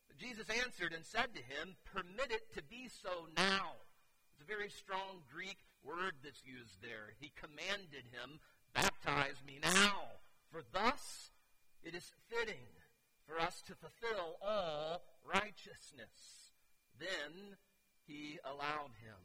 But 0.07 0.17
Jesus 0.17 0.47
answered 0.49 0.93
and 0.93 1.05
said 1.05 1.35
to 1.35 1.41
him, 1.41 1.75
Permit 1.93 2.31
it 2.31 2.53
to 2.55 2.63
be 2.63 2.89
so 2.89 3.27
now. 3.35 3.73
It's 4.33 4.41
a 4.41 4.47
very 4.47 4.69
strong 4.69 5.21
Greek 5.31 5.57
word 5.87 6.19
that's 6.23 6.43
used 6.43 6.81
there. 6.81 7.15
He 7.19 7.31
commanded 7.39 8.11
him, 8.11 8.43
Baptize 8.75 9.39
me 9.47 9.59
now, 9.63 10.19
for 10.51 10.61
thus 10.73 11.31
it 11.83 11.95
is 11.95 12.11
fitting 12.29 12.67
for 13.25 13.39
us 13.39 13.63
to 13.67 13.75
fulfill 13.75 14.35
all 14.41 15.01
righteousness. 15.23 16.51
Then 16.99 17.55
he 18.05 18.39
allowed 18.43 18.95
him. 18.99 19.21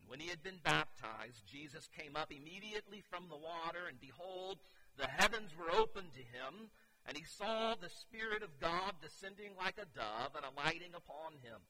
And 0.00 0.08
when 0.08 0.20
he 0.20 0.28
had 0.28 0.42
been 0.42 0.60
baptized, 0.62 1.48
Jesus 1.50 1.88
came 1.96 2.16
up 2.16 2.30
immediately 2.30 3.02
from 3.08 3.28
the 3.28 3.36
water, 3.36 3.88
and 3.88 4.00
behold, 4.00 4.58
the 4.96 5.08
heavens 5.08 5.52
were 5.56 5.70
opened 5.72 6.12
to 6.14 6.20
him, 6.20 6.70
and 7.06 7.16
he 7.16 7.24
saw 7.24 7.74
the 7.74 7.88
Spirit 7.88 8.42
of 8.42 8.60
God 8.60 8.94
descending 9.00 9.52
like 9.58 9.78
a 9.78 9.88
dove 9.96 10.36
and 10.36 10.44
alighting 10.44 10.94
upon 10.94 11.32
him. 11.42 11.60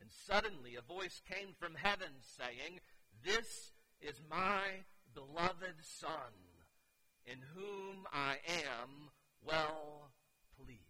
And 0.00 0.10
suddenly 0.10 0.76
a 0.76 0.82
voice 0.82 1.22
came 1.28 1.54
from 1.58 1.74
heaven 1.74 2.20
saying, 2.20 2.80
this 3.24 3.72
is 4.00 4.20
my 4.30 4.84
beloved 5.14 5.76
Son, 5.82 6.32
in 7.26 7.38
whom 7.54 8.06
I 8.12 8.36
am 8.68 9.10
well 9.46 10.10
pleased. 10.56 10.80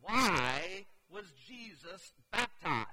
Why 0.00 0.86
was 1.10 1.32
Jesus 1.46 2.12
baptized? 2.32 2.88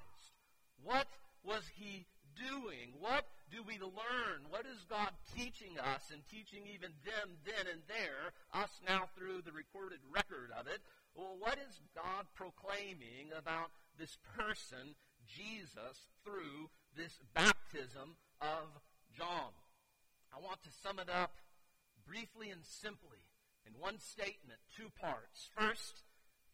What 0.82 1.08
was 1.44 1.64
he 1.74 2.06
doing? 2.36 2.94
What 2.98 3.26
do 3.50 3.62
we 3.66 3.78
learn? 3.78 4.46
What 4.48 4.66
is 4.66 4.86
God 4.88 5.10
teaching 5.36 5.78
us 5.78 6.10
and 6.12 6.22
teaching 6.30 6.62
even 6.72 6.92
them 7.04 7.36
then 7.44 7.66
and 7.70 7.82
there, 7.88 8.32
us 8.54 8.70
now 8.86 9.08
through 9.16 9.42
the 9.42 9.52
recorded 9.52 9.98
record 10.14 10.50
of 10.58 10.66
it? 10.66 10.80
Well, 11.14 11.36
what 11.38 11.58
is 11.58 11.80
God 11.94 12.26
proclaiming 12.34 13.34
about 13.36 13.70
this 13.98 14.16
person, 14.36 14.94
Jesus, 15.26 16.08
through 16.24 16.70
this 16.96 17.18
baptism 17.34 18.16
of 18.40 18.68
John. 19.16 19.52
I 20.34 20.40
want 20.40 20.62
to 20.62 20.70
sum 20.82 20.98
it 20.98 21.08
up 21.10 21.34
briefly 22.06 22.50
and 22.50 22.64
simply 22.64 23.22
in 23.66 23.78
one 23.78 23.98
statement, 23.98 24.58
two 24.74 24.88
parts. 24.98 25.50
First, 25.54 26.02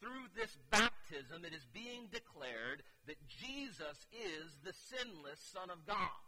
through 0.01 0.29
this 0.37 0.57
baptism, 0.71 1.45
it 1.45 1.55
is 1.55 1.65
being 1.73 2.13
declared 2.13 2.85
that 3.07 3.21
Jesus 3.29 4.05
is 4.13 4.59
the 4.61 4.75
sinless 4.75 5.41
Son 5.41 5.71
of 5.71 5.87
God. 5.87 6.21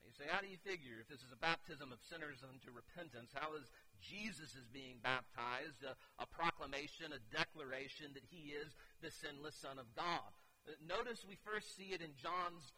Now 0.00 0.08
you 0.08 0.16
say, 0.16 0.30
how 0.30 0.40
do 0.40 0.48
you 0.48 0.58
figure 0.64 0.98
if 0.98 1.08
this 1.12 1.22
is 1.22 1.34
a 1.34 1.44
baptism 1.44 1.92
of 1.92 2.00
sinners 2.02 2.40
unto 2.42 2.72
repentance? 2.72 3.30
How 3.36 3.54
is 3.54 3.70
Jesus 4.00 4.56
is 4.56 4.66
being 4.72 4.98
baptized? 5.04 5.84
A, 5.84 5.94
a 6.18 6.26
proclamation, 6.26 7.12
a 7.12 7.22
declaration 7.30 8.10
that 8.16 8.26
he 8.26 8.56
is 8.56 8.74
the 9.04 9.12
sinless 9.12 9.54
Son 9.54 9.78
of 9.78 9.92
God. 9.94 10.32
Uh, 10.64 10.78
notice 10.80 11.26
we 11.26 11.38
first 11.44 11.76
see 11.76 11.94
it 11.94 12.00
in 12.00 12.16
John's 12.18 12.72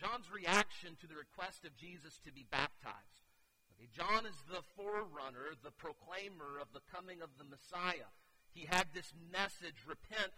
John's 0.00 0.32
reaction 0.32 0.96
to 0.96 1.06
the 1.06 1.20
request 1.20 1.68
of 1.68 1.76
Jesus 1.76 2.16
to 2.24 2.32
be 2.32 2.48
baptized. 2.48 3.20
Okay, 3.76 3.92
John 3.92 4.24
is 4.24 4.40
the 4.48 4.64
forerunner, 4.72 5.52
the 5.60 5.76
proclaimer 5.76 6.56
of 6.56 6.72
the 6.72 6.80
coming 6.88 7.20
of 7.20 7.36
the 7.36 7.44
Messiah. 7.44 8.08
He 8.48 8.64
had 8.64 8.96
this 8.96 9.12
message 9.30 9.84
repent, 9.84 10.32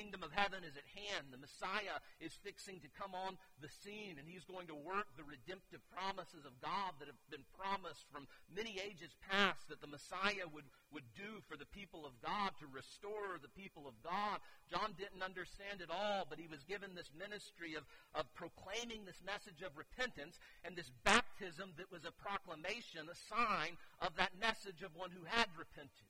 kingdom 0.00 0.24
of 0.24 0.32
heaven 0.32 0.64
is 0.64 0.80
at 0.80 0.88
hand. 0.96 1.28
The 1.28 1.36
Messiah 1.36 2.00
is 2.24 2.32
fixing 2.40 2.80
to 2.80 2.96
come 2.96 3.12
on 3.12 3.36
the 3.60 3.68
scene, 3.68 4.16
and 4.16 4.24
he's 4.24 4.48
going 4.48 4.64
to 4.72 4.78
work 4.88 5.12
the 5.12 5.28
redemptive 5.28 5.84
promises 5.92 6.48
of 6.48 6.56
God 6.64 6.96
that 6.96 7.12
have 7.12 7.20
been 7.28 7.44
promised 7.52 8.08
from 8.08 8.24
many 8.48 8.80
ages 8.80 9.12
past 9.28 9.68
that 9.68 9.84
the 9.84 9.92
Messiah 9.92 10.48
would, 10.48 10.64
would 10.88 11.04
do 11.12 11.44
for 11.44 11.60
the 11.60 11.68
people 11.68 12.08
of 12.08 12.16
God 12.24 12.56
to 12.64 12.72
restore 12.72 13.36
the 13.44 13.52
people 13.52 13.84
of 13.84 13.92
God. 14.00 14.40
John 14.72 14.96
didn't 14.96 15.20
understand 15.20 15.84
it 15.84 15.92
all, 15.92 16.24
but 16.24 16.40
he 16.40 16.48
was 16.48 16.64
given 16.64 16.96
this 16.96 17.12
ministry 17.12 17.76
of, 17.76 17.84
of 18.16 18.24
proclaiming 18.32 19.04
this 19.04 19.20
message 19.20 19.60
of 19.60 19.76
repentance 19.76 20.40
and 20.64 20.72
this 20.72 20.88
baptism 21.04 21.76
that 21.76 21.92
was 21.92 22.08
a 22.08 22.16
proclamation, 22.16 23.04
a 23.04 23.18
sign 23.28 23.76
of 24.00 24.16
that 24.16 24.32
message 24.40 24.80
of 24.80 24.96
one 24.96 25.12
who 25.12 25.28
had 25.28 25.52
repented. 25.60 26.08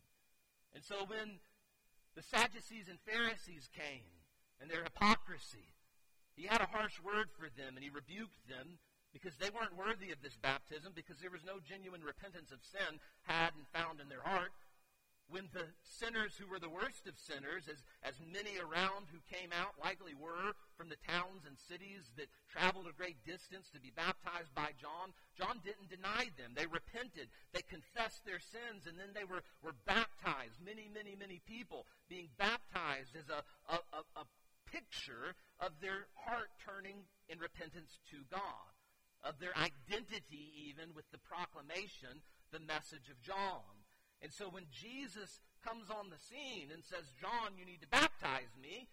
And 0.78 0.86
so 0.86 1.02
when 1.10 1.42
the 2.16 2.22
Sadducees 2.22 2.88
and 2.88 2.98
Pharisees 3.06 3.68
came 3.72 4.10
and 4.60 4.70
their 4.70 4.84
hypocrisy, 4.84 5.72
he 6.36 6.46
had 6.46 6.60
a 6.60 6.70
harsh 6.72 7.00
word 7.00 7.28
for 7.36 7.48
them 7.56 7.76
and 7.76 7.84
he 7.84 7.90
rebuked 7.90 8.48
them 8.48 8.78
because 9.12 9.34
they 9.36 9.50
weren't 9.50 9.76
worthy 9.76 10.12
of 10.12 10.22
this 10.22 10.38
baptism 10.38 10.92
because 10.94 11.18
there 11.18 11.34
was 11.34 11.44
no 11.44 11.58
genuine 11.60 12.02
repentance 12.02 12.52
of 12.52 12.62
sin 12.62 12.98
had 13.26 13.50
and 13.58 13.66
found 13.74 14.00
in 14.00 14.08
their 14.08 14.22
heart 14.22 14.52
when 15.30 15.46
the 15.54 15.66
sinners 15.82 16.34
who 16.34 16.50
were 16.50 16.58
the 16.58 16.68
worst 16.70 17.06
of 17.06 17.14
sinners, 17.14 17.70
as, 17.70 17.78
as 18.02 18.18
many 18.18 18.58
around 18.58 19.06
who 19.14 19.22
came 19.30 19.54
out 19.54 19.78
likely 19.78 20.14
were 20.18 20.58
from 20.74 20.90
the 20.90 20.98
towns 21.06 21.46
and 21.46 21.54
cities 21.56 22.10
that 22.18 22.26
traveled 22.50 22.90
a 22.90 22.98
great 22.98 23.22
distance 23.22 23.70
to 23.70 23.78
be 23.78 23.94
baptized 23.94 24.50
by 24.58 24.74
John, 24.74 25.14
John 25.38 25.62
didn't 25.62 25.88
deny 25.88 26.34
them. 26.34 26.58
They 26.58 26.66
repented. 26.66 27.30
They 27.54 27.62
confessed 27.62 28.26
their 28.26 28.42
sins, 28.42 28.90
and 28.90 28.98
then 28.98 29.14
they 29.14 29.24
were, 29.24 29.46
were 29.62 29.78
baptized. 29.86 30.58
Many, 30.58 30.90
many, 30.90 31.14
many 31.14 31.38
people 31.46 31.86
being 32.10 32.28
baptized 32.34 33.14
as 33.14 33.30
a, 33.30 33.46
a, 33.70 33.78
a, 33.94 34.02
a 34.20 34.24
picture 34.66 35.38
of 35.62 35.78
their 35.78 36.10
heart 36.26 36.50
turning 36.62 37.06
in 37.30 37.38
repentance 37.38 37.98
to 38.10 38.18
God, 38.30 38.74
of 39.22 39.38
their 39.38 39.54
identity 39.54 40.70
even 40.70 40.90
with 40.94 41.06
the 41.14 41.22
proclamation, 41.22 42.22
the 42.50 42.62
message 42.62 43.06
of 43.10 43.20
John. 43.22 43.79
And 44.22 44.32
so 44.32 44.48
when 44.48 44.68
Jesus 44.68 45.40
comes 45.64 45.88
on 45.88 46.08
the 46.12 46.20
scene 46.20 46.68
and 46.72 46.84
says, 46.84 47.12
John, 47.20 47.56
you 47.56 47.64
need 47.64 47.80
to 47.80 47.88
baptize 47.88 48.52
me, 48.60 48.88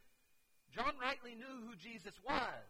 John 0.72 0.96
rightly 1.00 1.36
knew 1.36 1.68
who 1.68 1.76
Jesus 1.76 2.16
was. 2.24 2.68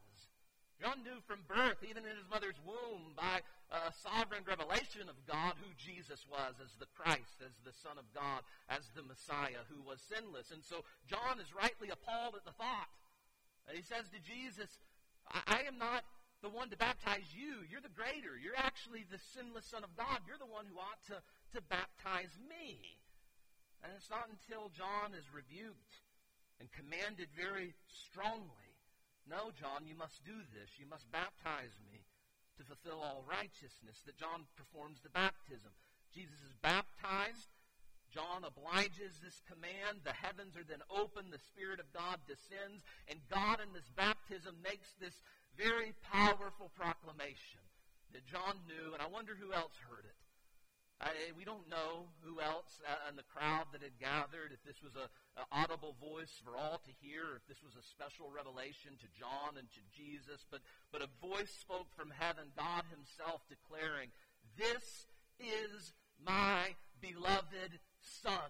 John 0.77 1.01
knew 1.01 1.17
from 1.25 1.41
birth, 1.49 1.81
even 1.81 2.05
in 2.05 2.13
his 2.13 2.29
mother's 2.29 2.57
womb, 2.61 3.17
by 3.17 3.41
a 3.73 3.89
sovereign 3.89 4.45
revelation 4.45 5.09
of 5.09 5.17
God, 5.25 5.57
who 5.57 5.73
Jesus 5.73 6.21
was 6.29 6.53
as 6.61 6.69
the 6.77 6.89
Christ, 6.93 7.41
as 7.41 7.57
the 7.65 7.73
Son 7.73 7.97
of 7.97 8.05
God, 8.13 8.45
as 8.69 8.85
the 8.93 9.01
Messiah 9.01 9.65
who 9.73 9.81
was 9.81 9.97
sinless. 10.05 10.53
And 10.53 10.61
so 10.61 10.85
John 11.09 11.41
is 11.41 11.49
rightly 11.57 11.89
appalled 11.89 12.37
at 12.37 12.45
the 12.45 12.53
thought. 12.53 12.93
And 13.65 13.73
he 13.73 13.81
says 13.81 14.05
to 14.13 14.21
Jesus, 14.21 14.69
I, 15.25 15.65
I 15.65 15.67
am 15.67 15.81
not 15.81 16.05
the 16.45 16.53
one 16.53 16.69
to 16.69 16.77
baptize 16.77 17.33
you. 17.33 17.65
You're 17.65 17.81
the 17.81 17.97
greater. 17.97 18.37
You're 18.37 18.61
actually 18.61 19.03
the 19.09 19.19
sinless 19.33 19.65
Son 19.65 19.81
of 19.81 19.97
God. 19.97 20.21
You're 20.29 20.37
the 20.39 20.47
one 20.47 20.69
who 20.69 20.77
ought 20.77 21.01
to 21.09 21.17
to 21.53 21.61
baptize 21.61 22.33
me. 22.49 22.79
And 23.83 23.93
it's 23.95 24.09
not 24.09 24.27
until 24.27 24.73
John 24.73 25.13
is 25.13 25.29
rebuked 25.31 26.01
and 26.59 26.71
commanded 26.73 27.29
very 27.37 27.77
strongly, 27.87 28.73
No, 29.29 29.51
John, 29.53 29.85
you 29.85 29.95
must 29.95 30.23
do 30.25 30.35
this. 30.55 30.79
You 30.79 30.87
must 30.89 31.11
baptize 31.11 31.75
me 31.85 32.07
to 32.57 32.65
fulfill 32.65 33.03
all 33.03 33.27
righteousness, 33.29 34.01
that 34.05 34.17
John 34.17 34.49
performs 34.57 35.03
the 35.03 35.13
baptism. 35.13 35.69
Jesus 36.09 36.41
is 36.41 36.57
baptized. 36.63 37.53
John 38.09 38.47
obliges 38.47 39.19
this 39.21 39.43
command. 39.45 40.01
The 40.01 40.15
heavens 40.15 40.57
are 40.57 40.65
then 40.65 40.81
open. 40.89 41.29
The 41.29 41.43
Spirit 41.53 41.77
of 41.77 41.91
God 41.93 42.17
descends. 42.25 42.81
And 43.05 43.19
God 43.29 43.61
in 43.61 43.75
this 43.75 43.91
baptism 43.93 44.57
makes 44.63 44.95
this 44.97 45.21
very 45.53 45.93
powerful 46.09 46.71
proclamation 46.73 47.61
that 48.13 48.25
John 48.25 48.57
knew, 48.65 48.93
and 48.93 49.01
I 49.03 49.11
wonder 49.11 49.35
who 49.35 49.53
else 49.53 49.75
heard 49.85 50.07
it. 50.07 50.17
Uh, 50.99 51.13
we 51.37 51.45
don't 51.45 51.69
know 51.69 52.09
who 52.25 52.41
else 52.41 52.81
in 53.09 53.15
the 53.15 53.29
crowd 53.29 53.69
that 53.71 53.85
had 53.85 53.93
gathered, 54.01 54.49
if 54.49 54.63
this 54.65 54.81
was 54.81 54.97
a, 54.97 55.05
a, 55.37 55.45
audible 55.53 55.93
voice 56.01 56.41
for 56.41 56.57
all 56.57 56.81
to 56.81 56.91
hear, 57.05 57.37
if 57.37 57.45
this 57.45 57.61
was 57.61 57.77
a 57.77 57.85
special 57.85 58.33
revelation 58.33 58.97
to 58.97 59.07
John 59.13 59.61
and 59.61 59.69
to 59.77 59.81
Jesus, 59.93 60.41
but, 60.49 60.65
but 60.91 61.05
a 61.05 61.21
voice 61.21 61.53
spoke 61.53 61.93
from 61.93 62.09
heaven, 62.09 62.49
God 62.57 62.81
himself 62.89 63.45
declaring, 63.45 64.09
This 64.57 65.05
is 65.37 65.93
my 66.17 66.73
beloved 66.99 67.77
Son. 68.01 68.49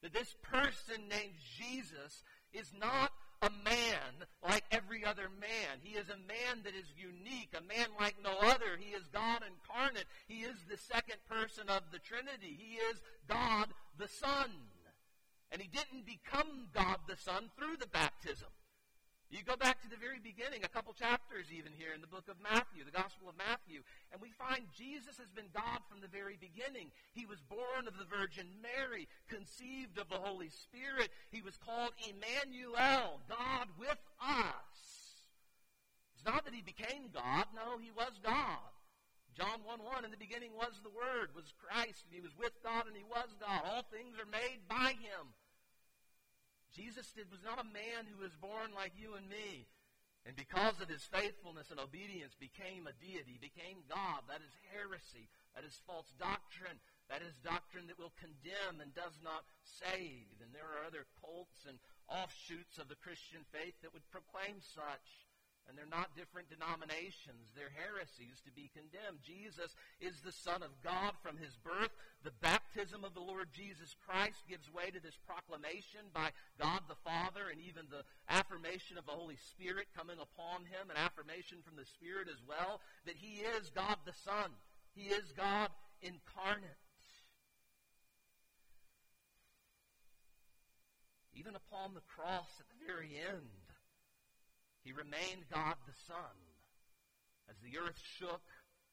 That 0.00 0.16
this 0.16 0.34
person 0.40 1.04
named 1.12 1.36
Jesus 1.36 2.24
is 2.52 2.72
not 2.72 3.12
a 3.44 3.50
man 3.64 4.26
like 4.42 4.64
every 4.70 5.04
other 5.04 5.28
man. 5.40 5.78
He 5.82 5.96
is 5.96 6.08
a 6.08 6.16
man 6.28 6.64
that 6.64 6.74
is 6.74 6.88
unique, 6.96 7.52
a 7.52 7.62
man 7.62 7.88
like 8.00 8.16
no 8.22 8.32
other. 8.40 8.76
He 8.78 8.96
is 8.96 9.04
God 9.12 9.42
incarnate. 9.44 10.06
He 10.26 10.40
is 10.40 10.56
the 10.68 10.78
second 10.78 11.18
person 11.28 11.68
of 11.68 11.82
the 11.92 11.98
Trinity. 11.98 12.56
He 12.58 12.76
is 12.76 13.00
God 13.28 13.68
the 13.98 14.08
Son. 14.08 14.50
And 15.52 15.60
he 15.60 15.68
didn't 15.68 16.06
become 16.06 16.68
God 16.74 16.98
the 17.06 17.16
Son 17.16 17.50
through 17.56 17.76
the 17.78 17.86
baptism. 17.86 18.48
You 19.34 19.42
go 19.42 19.58
back 19.58 19.82
to 19.82 19.90
the 19.90 19.98
very 19.98 20.22
beginning, 20.22 20.62
a 20.62 20.70
couple 20.70 20.94
chapters 20.94 21.50
even 21.50 21.74
here 21.74 21.90
in 21.90 21.98
the 21.98 22.06
book 22.06 22.30
of 22.30 22.38
Matthew, 22.38 22.86
the 22.86 22.94
Gospel 22.94 23.26
of 23.26 23.34
Matthew, 23.34 23.82
and 24.14 24.22
we 24.22 24.30
find 24.30 24.62
Jesus 24.70 25.18
has 25.18 25.26
been 25.34 25.50
God 25.50 25.82
from 25.90 25.98
the 25.98 26.06
very 26.06 26.38
beginning. 26.38 26.94
He 27.18 27.26
was 27.26 27.42
born 27.50 27.90
of 27.90 27.98
the 27.98 28.06
Virgin 28.06 28.46
Mary, 28.62 29.10
conceived 29.26 29.98
of 29.98 30.06
the 30.06 30.22
Holy 30.22 30.54
Spirit. 30.54 31.10
He 31.34 31.42
was 31.42 31.58
called 31.58 31.98
Emmanuel, 32.06 33.18
God 33.26 33.74
with 33.74 33.98
us. 34.22 34.78
It's 36.14 36.22
not 36.22 36.46
that 36.46 36.54
he 36.54 36.62
became 36.62 37.10
God, 37.10 37.50
no, 37.58 37.82
he 37.82 37.90
was 37.90 38.14
God. 38.22 38.70
John 39.34 39.66
1 39.66 39.82
1, 39.82 40.06
in 40.06 40.14
the 40.14 40.16
beginning 40.16 40.54
was 40.54 40.78
the 40.86 40.94
Word, 40.94 41.34
was 41.34 41.50
Christ, 41.58 42.06
and 42.06 42.14
he 42.14 42.22
was 42.22 42.38
with 42.38 42.54
God, 42.62 42.86
and 42.86 42.94
he 42.94 43.02
was 43.02 43.34
God. 43.42 43.66
All 43.66 43.82
things 43.90 44.14
are 44.14 44.30
made 44.30 44.62
by 44.70 44.94
him. 44.94 45.34
Jesus 46.74 47.06
did, 47.14 47.30
was 47.30 47.46
not 47.46 47.62
a 47.62 47.74
man 47.74 48.10
who 48.10 48.18
was 48.18 48.34
born 48.42 48.74
like 48.74 48.92
you 48.98 49.14
and 49.14 49.30
me. 49.30 49.70
And 50.26 50.34
because 50.34 50.80
of 50.80 50.88
his 50.88 51.04
faithfulness 51.04 51.70
and 51.70 51.78
obedience, 51.78 52.34
became 52.34 52.88
a 52.88 52.96
deity, 52.96 53.36
became 53.38 53.84
God. 53.86 54.24
That 54.26 54.40
is 54.40 54.54
heresy. 54.72 55.28
That 55.54 55.68
is 55.68 55.84
false 55.86 56.10
doctrine. 56.18 56.80
That 57.12 57.20
is 57.20 57.36
doctrine 57.44 57.86
that 57.92 58.00
will 58.00 58.16
condemn 58.16 58.80
and 58.80 58.96
does 58.96 59.20
not 59.20 59.44
save. 59.62 60.32
And 60.40 60.50
there 60.50 60.64
are 60.64 60.88
other 60.88 61.04
cults 61.20 61.68
and 61.68 61.76
offshoots 62.08 62.80
of 62.80 62.88
the 62.88 62.98
Christian 62.98 63.44
faith 63.52 63.76
that 63.84 63.92
would 63.92 64.08
proclaim 64.08 64.58
such. 64.58 65.23
And 65.64 65.78
they're 65.78 65.88
not 65.88 66.12
different 66.12 66.52
denominations. 66.52 67.48
They're 67.56 67.72
heresies 67.72 68.44
to 68.44 68.52
be 68.52 68.68
condemned. 68.76 69.24
Jesus 69.24 69.72
is 69.96 70.20
the 70.20 70.32
Son 70.32 70.60
of 70.60 70.76
God 70.84 71.16
from 71.24 71.40
his 71.40 71.56
birth. 71.64 71.90
The 72.20 72.36
baptism 72.44 73.00
of 73.00 73.16
the 73.16 73.24
Lord 73.24 73.48
Jesus 73.48 73.96
Christ 74.04 74.44
gives 74.44 74.68
way 74.68 74.92
to 74.92 75.00
this 75.00 75.16
proclamation 75.24 76.12
by 76.12 76.36
God 76.60 76.84
the 76.84 77.00
Father 77.00 77.48
and 77.48 77.60
even 77.64 77.88
the 77.88 78.04
affirmation 78.28 79.00
of 79.00 79.08
the 79.08 79.16
Holy 79.16 79.40
Spirit 79.56 79.88
coming 79.96 80.20
upon 80.20 80.68
him, 80.68 80.92
an 80.92 81.00
affirmation 81.00 81.64
from 81.64 81.80
the 81.80 81.88
Spirit 81.96 82.28
as 82.28 82.44
well, 82.44 82.84
that 83.08 83.16
he 83.16 83.40
is 83.40 83.72
God 83.72 83.96
the 84.04 84.16
Son. 84.20 84.52
He 84.92 85.08
is 85.08 85.32
God 85.32 85.72
incarnate. 86.04 86.76
Even 91.34 91.56
upon 91.56 91.94
the 91.94 92.04
cross 92.14 92.52
at 92.60 92.68
the 92.68 92.86
very 92.86 93.16
end, 93.16 93.63
he 94.84 94.92
remained 94.92 95.48
God 95.48 95.80
the 95.88 95.96
Son. 96.06 96.36
As 97.48 97.56
the 97.64 97.80
earth 97.80 97.98
shook 98.20 98.44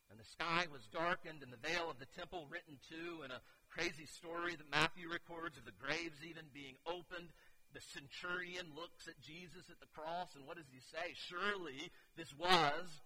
and 0.09 0.19
the 0.19 0.27
sky 0.27 0.67
was 0.71 0.87
darkened 0.91 1.43
and 1.43 1.51
the 1.51 1.61
veil 1.61 1.91
of 1.91 1.99
the 1.99 2.09
temple 2.17 2.47
written 2.49 2.79
too, 2.87 3.23
and 3.23 3.31
a 3.31 3.43
crazy 3.69 4.07
story 4.07 4.55
that 4.55 4.71
Matthew 4.71 5.07
records 5.07 5.57
of 5.57 5.63
the 5.63 5.75
graves 5.75 6.19
even 6.23 6.51
being 6.51 6.75
opened, 6.87 7.31
the 7.73 7.79
centurion 7.79 8.75
looks 8.75 9.07
at 9.07 9.19
Jesus 9.23 9.71
at 9.71 9.79
the 9.79 9.91
cross, 9.95 10.35
and 10.35 10.43
what 10.47 10.57
does 10.57 10.67
he 10.71 10.83
say? 10.83 11.15
Surely 11.15 11.91
this 12.17 12.35
was 12.35 13.03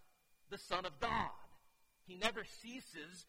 the 0.49 0.57
Son 0.57 0.85
of 0.85 0.99
God. 0.99 1.37
He 2.05 2.15
never 2.17 2.45
ceases 2.61 3.25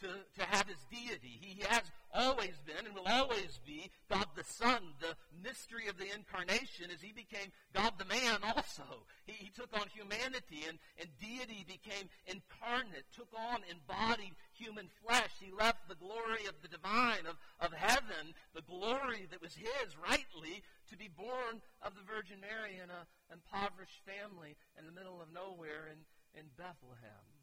to, 0.00 0.08
to 0.38 0.44
have 0.46 0.66
his 0.66 0.84
deity. 0.90 1.38
He 1.40 1.62
has 1.68 1.82
always 2.12 2.54
been 2.64 2.86
and 2.86 2.94
will 2.94 3.06
always 3.06 3.60
be 3.64 3.90
God 4.10 4.26
the 4.34 4.44
Son, 4.44 4.94
the 5.00 5.16
mystery 5.42 5.88
of 5.88 5.98
the 5.98 6.12
incarnation 6.12 6.90
as 6.92 7.00
he 7.00 7.12
became 7.12 7.52
God 7.74 7.94
the 7.98 8.04
man 8.04 8.40
also. 8.44 9.04
He, 9.24 9.32
he 9.32 9.50
took 9.50 9.72
on 9.74 9.88
humanity 9.92 10.64
and, 10.68 10.78
and 10.98 11.08
deity 11.20 11.64
became 11.66 12.08
incarnate, 12.26 13.04
took 13.14 13.28
on 13.36 13.60
embodied 13.68 14.34
human 14.52 14.88
flesh. 15.04 15.32
He 15.40 15.52
left 15.52 15.88
the 15.88 16.00
glory 16.00 16.46
of 16.48 16.56
the 16.62 16.68
divine, 16.68 17.26
of, 17.28 17.36
of 17.60 17.72
heaven, 17.72 18.32
the 18.54 18.64
glory 18.64 19.28
that 19.30 19.42
was 19.42 19.54
his 19.54 19.96
rightly 19.96 20.62
to 20.90 20.96
be 20.96 21.08
born 21.08 21.60
of 21.82 21.94
the 21.94 22.06
Virgin 22.06 22.40
Mary 22.40 22.76
in 22.76 22.90
an 22.90 23.06
impoverished 23.32 24.00
family 24.06 24.56
in 24.78 24.86
the 24.86 24.92
middle 24.92 25.20
of 25.20 25.32
nowhere 25.32 25.90
in, 25.90 25.98
in 26.38 26.46
Bethlehem. 26.56 27.35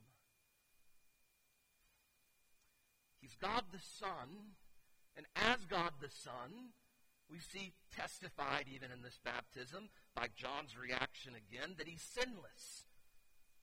He's 3.24 3.40
God 3.40 3.64
the 3.72 3.80
Son, 3.80 4.52
And 5.16 5.26
as 5.38 5.64
God 5.72 5.96
the 6.02 6.12
Son, 6.12 6.76
we 7.32 7.40
see 7.40 7.72
testified 7.96 8.66
even 8.68 8.92
in 8.92 9.02
this 9.02 9.18
baptism 9.24 9.88
by 10.14 10.28
John's 10.36 10.76
reaction 10.76 11.32
again 11.32 11.76
that 11.78 11.88
he's 11.88 12.04
sinless. 12.04 12.84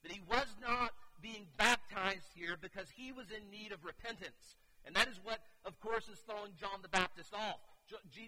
That 0.02 0.12
he 0.12 0.22
was 0.24 0.48
not 0.64 0.96
being 1.20 1.44
baptized 1.58 2.32
here 2.32 2.56
because 2.56 2.88
he 2.96 3.12
was 3.12 3.28
in 3.28 3.50
need 3.52 3.72
of 3.72 3.84
repentance. 3.84 4.56
And 4.86 4.96
that 4.96 5.08
is 5.08 5.20
what, 5.22 5.44
of 5.66 5.78
course, 5.80 6.08
is 6.08 6.24
throwing 6.24 6.56
John 6.56 6.80
the 6.80 6.88
Baptist 6.88 7.34
off. 7.34 7.60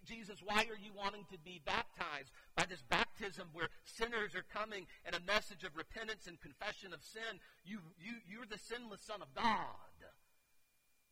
Jesus, 0.04 0.42
why 0.44 0.66
are 0.68 0.76
you 0.76 0.92
wanting 0.92 1.24
to 1.30 1.38
be 1.38 1.62
baptized 1.64 2.28
by 2.56 2.66
this 2.68 2.82
baptism 2.90 3.48
where 3.54 3.70
sinners 3.84 4.34
are 4.34 4.44
coming 4.52 4.84
and 5.06 5.14
a 5.14 5.24
message 5.24 5.64
of 5.64 5.78
repentance 5.78 6.26
and 6.26 6.36
confession 6.42 6.92
of 6.92 7.00
sin? 7.00 7.40
You, 7.64 7.78
you, 7.96 8.20
you're 8.28 8.50
the 8.50 8.58
sinless 8.58 9.00
Son 9.06 9.22
of 9.22 9.32
God. 9.32 9.91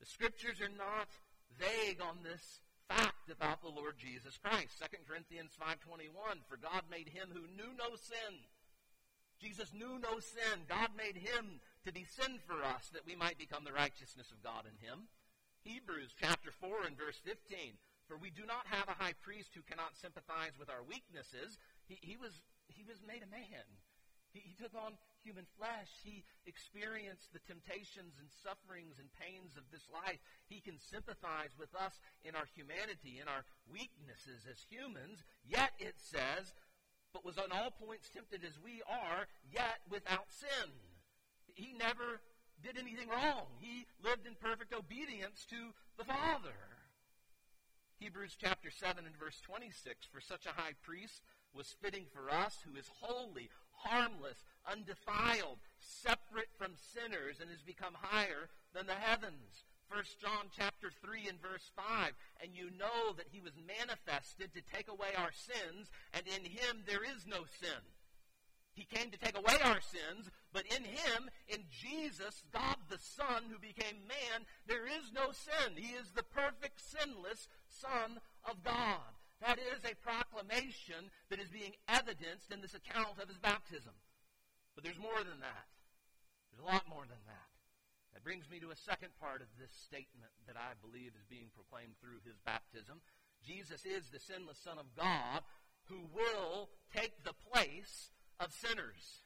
The 0.00 0.08
scriptures 0.08 0.60
are 0.64 0.72
not 0.72 1.12
vague 1.60 2.00
on 2.00 2.24
this 2.24 2.60
fact 2.88 3.28
about 3.30 3.60
the 3.60 3.68
Lord 3.68 4.00
Jesus 4.00 4.40
Christ. 4.40 4.80
2 4.80 5.04
Corinthians 5.06 5.52
5.21, 5.60 6.08
For 6.48 6.56
God 6.56 6.88
made 6.90 7.12
him 7.12 7.28
who 7.28 7.44
knew 7.52 7.70
no 7.76 7.94
sin. 8.00 8.40
Jesus 9.38 9.72
knew 9.76 10.00
no 10.00 10.20
sin. 10.20 10.64
God 10.68 10.96
made 10.96 11.16
him 11.16 11.60
to 11.84 11.92
be 11.92 12.04
sin 12.04 12.40
for 12.48 12.64
us 12.64 12.88
that 12.92 13.06
we 13.06 13.14
might 13.14 13.38
become 13.38 13.64
the 13.64 13.76
righteousness 13.76 14.32
of 14.32 14.42
God 14.42 14.64
in 14.64 14.76
him. 14.80 15.08
Hebrews 15.64 16.16
chapter 16.16 16.50
4 16.50 16.88
and 16.88 16.96
verse 16.96 17.20
15. 17.24 17.76
For 18.08 18.16
we 18.16 18.32
do 18.32 18.44
not 18.44 18.66
have 18.66 18.88
a 18.88 18.98
high 18.98 19.14
priest 19.22 19.52
who 19.54 19.62
cannot 19.62 19.94
sympathize 20.00 20.58
with 20.58 20.68
our 20.68 20.82
weaknesses. 20.82 21.60
He, 21.86 22.00
he, 22.00 22.16
was, 22.16 22.42
he 22.66 22.82
was 22.82 22.98
made 23.06 23.22
a 23.22 23.30
man. 23.30 23.68
He, 24.32 24.40
he 24.40 24.54
took 24.54 24.74
on 24.74 24.94
human 25.22 25.46
flesh. 25.58 25.90
He 26.02 26.24
experienced 26.46 27.32
the 27.32 27.42
temptations 27.44 28.16
and 28.18 28.28
sufferings 28.42 28.98
and 28.98 29.08
pains 29.18 29.56
of 29.56 29.66
this 29.70 29.84
life. 29.92 30.18
He 30.48 30.60
can 30.60 30.78
sympathize 30.78 31.52
with 31.58 31.74
us 31.74 31.98
in 32.24 32.34
our 32.34 32.48
humanity, 32.54 33.20
in 33.20 33.28
our 33.28 33.44
weaknesses 33.68 34.46
as 34.48 34.58
humans. 34.70 35.22
Yet 35.44 35.74
it 35.78 35.98
says, 35.98 36.54
but 37.12 37.24
was 37.24 37.38
on 37.38 37.50
all 37.50 37.74
points 37.74 38.08
tempted 38.08 38.46
as 38.46 38.54
we 38.62 38.82
are, 38.86 39.26
yet 39.50 39.82
without 39.90 40.30
sin. 40.30 40.70
He 41.54 41.74
never 41.74 42.22
did 42.62 42.78
anything 42.78 43.08
wrong. 43.08 43.46
He 43.58 43.86
lived 44.04 44.26
in 44.26 44.34
perfect 44.38 44.72
obedience 44.72 45.46
to 45.50 45.74
the 45.98 46.04
Father. 46.04 46.54
Hebrews 47.98 48.36
chapter 48.40 48.70
7 48.70 49.04
and 49.04 49.16
verse 49.16 49.40
26 49.44 50.06
For 50.06 50.20
such 50.20 50.46
a 50.46 50.56
high 50.56 50.72
priest 50.82 51.20
was 51.52 51.74
fitting 51.82 52.04
for 52.12 52.30
us, 52.32 52.56
who 52.64 52.78
is 52.78 52.88
holy, 53.00 53.50
harmless, 53.82 54.44
undefiled, 54.70 55.58
separate 55.78 56.52
from 56.56 56.72
sinners, 56.76 57.40
and 57.40 57.50
has 57.50 57.62
become 57.62 57.96
higher 57.96 58.48
than 58.74 58.86
the 58.86 58.94
heavens. 58.94 59.64
1 59.90 60.04
John 60.22 60.46
chapter 60.54 60.92
3 61.02 61.26
and 61.28 61.42
verse 61.42 61.66
5, 61.74 62.12
and 62.42 62.54
you 62.54 62.70
know 62.78 63.12
that 63.16 63.26
he 63.32 63.40
was 63.40 63.58
manifested 63.58 64.54
to 64.54 64.62
take 64.62 64.86
away 64.86 65.10
our 65.18 65.34
sins, 65.34 65.90
and 66.14 66.22
in 66.28 66.44
him 66.44 66.86
there 66.86 67.02
is 67.02 67.26
no 67.26 67.42
sin. 67.58 67.82
He 68.72 68.84
came 68.84 69.10
to 69.10 69.18
take 69.18 69.36
away 69.36 69.58
our 69.64 69.80
sins, 69.80 70.30
but 70.52 70.64
in 70.66 70.84
him, 70.84 71.28
in 71.48 71.64
Jesus, 71.68 72.44
God 72.52 72.76
the 72.88 72.98
Son, 72.98 73.44
who 73.50 73.58
became 73.58 74.06
man, 74.06 74.46
there 74.66 74.86
is 74.86 75.10
no 75.12 75.32
sin. 75.32 75.74
He 75.74 75.94
is 75.94 76.10
the 76.14 76.22
perfect, 76.22 76.80
sinless 76.80 77.48
Son 77.68 78.20
of 78.48 78.62
God. 78.62 79.10
That 79.40 79.58
is 79.58 79.80
a 79.84 79.96
proclamation 80.04 81.08
that 81.32 81.40
is 81.40 81.48
being 81.48 81.72
evidenced 81.88 82.52
in 82.52 82.60
this 82.60 82.76
account 82.76 83.16
of 83.16 83.28
his 83.28 83.40
baptism. 83.40 83.96
But 84.74 84.84
there's 84.84 85.00
more 85.00 85.16
than 85.24 85.40
that. 85.40 85.66
There's 86.52 86.64
a 86.64 86.70
lot 86.70 86.84
more 86.88 87.08
than 87.08 87.20
that. 87.26 87.50
That 88.12 88.24
brings 88.24 88.50
me 88.50 88.60
to 88.60 88.70
a 88.70 88.76
second 88.76 89.16
part 89.20 89.40
of 89.40 89.48
this 89.56 89.70
statement 89.86 90.34
that 90.46 90.58
I 90.58 90.76
believe 90.82 91.14
is 91.16 91.24
being 91.30 91.48
proclaimed 91.54 91.96
through 92.00 92.20
his 92.26 92.36
baptism. 92.44 93.00
Jesus 93.46 93.86
is 93.86 94.10
the 94.10 94.20
sinless 94.20 94.58
Son 94.58 94.76
of 94.76 94.92
God 94.96 95.40
who 95.88 96.04
will 96.12 96.68
take 96.92 97.24
the 97.24 97.36
place 97.50 98.10
of 98.38 98.52
sinners. 98.52 99.24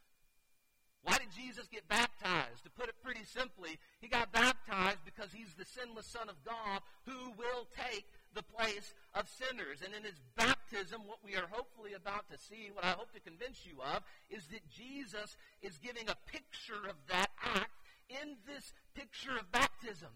Why 1.03 1.19
did 1.19 1.33
Jesus 1.37 1.67
get 1.69 1.89
baptized? 1.89 2.65
To 2.65 2.71
put 2.71 2.89
it 2.89 3.03
pretty 3.03 3.25
simply, 3.25 3.77
he 4.01 4.09
got 4.09 4.33
baptized 4.33 5.05
because 5.05 5.29
he's 5.33 5.53
the 5.59 5.67
sinless 5.67 6.07
Son 6.07 6.29
of 6.29 6.43
God 6.45 6.81
who 7.05 7.33
will 7.37 7.69
take 7.77 8.09
the 8.35 8.43
place 8.43 8.95
of 9.15 9.29
sinners. 9.29 9.81
And 9.85 9.95
in 9.95 10.05
his 10.05 10.21
baptism, 10.37 11.03
what 11.07 11.25
we 11.25 11.37
are 11.37 11.49
hopefully 11.51 11.95
about 11.95 12.29
to 12.31 12.39
see, 12.39 12.71
what 12.73 12.85
I 12.85 12.91
hope 12.91 13.13
to 13.13 13.21
convince 13.21 13.65
you 13.65 13.81
of, 13.81 14.03
is 14.29 14.47
that 14.49 14.69
Jesus 14.69 15.37
is 15.63 15.79
giving 15.79 16.09
a 16.09 16.31
picture 16.31 16.89
of 16.89 16.97
that 17.09 17.31
act 17.43 17.83
in 18.09 18.37
this 18.47 18.73
picture 18.95 19.37
of 19.39 19.51
baptism. 19.53 20.13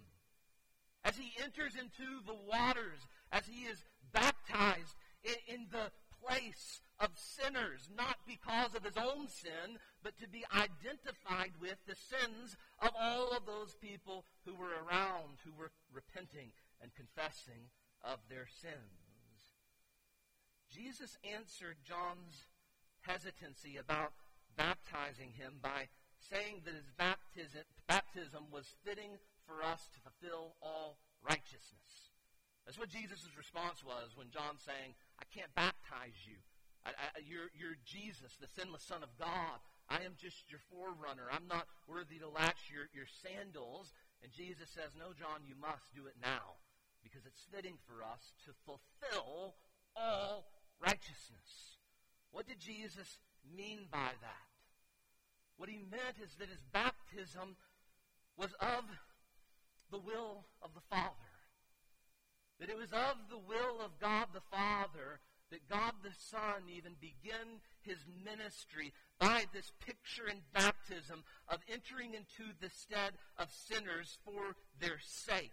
As 1.04 1.16
he 1.16 1.32
enters 1.42 1.74
into 1.74 2.20
the 2.26 2.36
waters, 2.46 3.06
as 3.32 3.46
he 3.46 3.64
is 3.64 3.84
baptized 4.12 4.96
in, 5.24 5.54
in 5.54 5.66
the 5.70 5.90
place 6.26 6.80
of 7.00 7.10
sinners, 7.14 7.88
not 7.96 8.16
because 8.26 8.74
of 8.74 8.84
his 8.84 8.96
own 8.96 9.28
sin, 9.28 9.78
but 10.02 10.18
to 10.18 10.28
be 10.28 10.44
identified 10.52 11.52
with 11.60 11.78
the 11.86 11.94
sins 11.94 12.56
of 12.82 12.90
all 12.98 13.30
of 13.30 13.46
those 13.46 13.74
people 13.80 14.24
who 14.44 14.54
were 14.54 14.74
around, 14.84 15.38
who 15.44 15.52
were 15.58 15.70
repenting 15.94 16.50
and 16.82 16.90
confessing 16.94 17.70
of 18.04 18.18
their 18.28 18.46
sins. 18.62 18.98
Jesus 20.70 21.16
answered 21.24 21.76
John's 21.82 22.46
hesitancy 23.02 23.76
about 23.80 24.12
baptizing 24.56 25.32
him 25.32 25.58
by 25.62 25.88
saying 26.18 26.60
that 26.66 26.74
his 26.74 26.90
baptism, 26.98 27.64
baptism 27.86 28.44
was 28.52 28.76
fitting 28.84 29.16
for 29.46 29.64
us 29.64 29.88
to 29.94 29.98
fulfill 30.04 30.54
all 30.60 30.98
righteousness. 31.24 32.12
That's 32.66 32.78
what 32.78 32.92
Jesus' 32.92 33.24
response 33.32 33.80
was 33.80 34.12
when 34.12 34.28
John 34.28 34.60
saying, 34.60 34.92
I 35.16 35.24
can't 35.32 35.54
baptize 35.56 36.20
you. 36.28 36.36
I, 36.84 36.92
I, 36.92 37.06
you're, 37.24 37.48
you're 37.56 37.80
Jesus, 37.88 38.36
the 38.36 38.50
sinless 38.52 38.84
Son 38.84 39.00
of 39.00 39.08
God. 39.16 39.56
I 39.88 40.04
am 40.04 40.20
just 40.20 40.52
your 40.52 40.60
forerunner. 40.68 41.32
I'm 41.32 41.48
not 41.48 41.64
worthy 41.88 42.20
to 42.20 42.28
latch 42.28 42.68
your, 42.68 42.92
your 42.92 43.08
sandals. 43.24 43.96
And 44.20 44.28
Jesus 44.36 44.68
says, 44.68 44.92
No, 45.00 45.16
John, 45.16 45.48
you 45.48 45.56
must 45.56 45.88
do 45.96 46.04
it 46.04 46.20
now 46.20 46.60
because 47.08 47.26
it's 47.26 47.46
fitting 47.50 47.78
for 47.86 48.04
us 48.04 48.32
to 48.44 48.52
fulfill 48.64 49.54
all 49.96 50.44
righteousness. 50.80 51.78
What 52.30 52.46
did 52.46 52.60
Jesus 52.60 53.18
mean 53.56 53.88
by 53.90 54.12
that? 54.20 54.48
What 55.56 55.68
he 55.68 55.78
meant 55.90 56.20
is 56.22 56.36
that 56.38 56.48
his 56.48 56.62
baptism 56.72 57.56
was 58.36 58.52
of 58.60 58.84
the 59.90 59.98
will 59.98 60.44
of 60.62 60.74
the 60.74 60.84
Father. 60.90 61.32
That 62.60 62.68
it 62.68 62.76
was 62.76 62.92
of 62.92 63.16
the 63.30 63.38
will 63.38 63.80
of 63.84 63.98
God 64.00 64.28
the 64.32 64.44
Father 64.50 65.20
that 65.50 65.68
God 65.68 65.92
the 66.02 66.12
Son 66.12 66.68
even 66.68 66.92
begin 67.00 67.60
his 67.80 67.98
ministry 68.24 68.92
by 69.18 69.44
this 69.52 69.72
picture 69.84 70.28
in 70.28 70.38
baptism 70.52 71.24
of 71.48 71.60
entering 71.72 72.14
into 72.14 72.52
the 72.60 72.68
stead 72.68 73.12
of 73.38 73.48
sinners 73.50 74.18
for 74.24 74.56
their 74.78 74.98
sake 75.00 75.52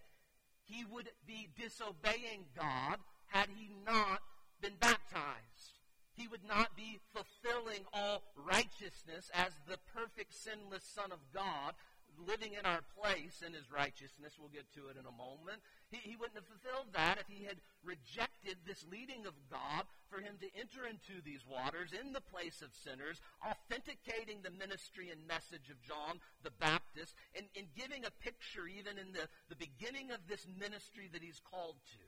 he 0.67 0.85
would 0.85 1.09
be 1.27 1.49
disobeying 1.59 2.45
God 2.57 2.97
had 3.27 3.47
he 3.55 3.69
not 3.85 4.21
been 4.61 4.75
baptized. 4.79 5.73
He 6.15 6.27
would 6.27 6.47
not 6.47 6.75
be 6.75 6.99
fulfilling 7.13 7.81
all 7.93 8.23
righteousness 8.35 9.29
as 9.33 9.51
the 9.67 9.77
perfect 9.93 10.33
sinless 10.33 10.83
Son 10.83 11.11
of 11.11 11.19
God 11.33 11.73
living 12.19 12.53
in 12.53 12.65
our 12.65 12.81
place 12.95 13.43
in 13.45 13.53
his 13.53 13.71
righteousness. 13.71 14.37
We'll 14.39 14.53
get 14.53 14.71
to 14.75 14.87
it 14.87 14.97
in 14.99 15.05
a 15.05 15.15
moment. 15.15 15.59
He, 15.89 15.97
he 16.01 16.15
wouldn't 16.15 16.39
have 16.39 16.47
fulfilled 16.47 16.93
that 16.93 17.19
if 17.19 17.27
he 17.27 17.43
had 17.45 17.59
rejected 17.83 18.63
this 18.63 18.85
leading 18.89 19.25
of 19.25 19.35
God 19.51 19.85
for 20.09 20.21
him 20.21 20.37
to 20.39 20.49
enter 20.55 20.87
into 20.87 21.21
these 21.21 21.43
waters 21.43 21.91
in 21.91 22.13
the 22.13 22.23
place 22.23 22.61
of 22.61 22.73
sinners, 22.73 23.21
authenticating 23.43 24.41
the 24.41 24.53
ministry 24.53 25.09
and 25.11 25.27
message 25.27 25.69
of 25.69 25.81
John 25.83 26.21
the 26.43 26.55
Baptist, 26.59 27.15
and, 27.35 27.45
and 27.57 27.67
giving 27.75 28.05
a 28.05 28.19
picture 28.23 28.67
even 28.67 28.97
in 28.97 29.11
the, 29.11 29.27
the 29.49 29.59
beginning 29.59 30.11
of 30.11 30.23
this 30.27 30.47
ministry 30.47 31.09
that 31.11 31.23
he's 31.23 31.41
called 31.43 31.77
to, 31.97 32.05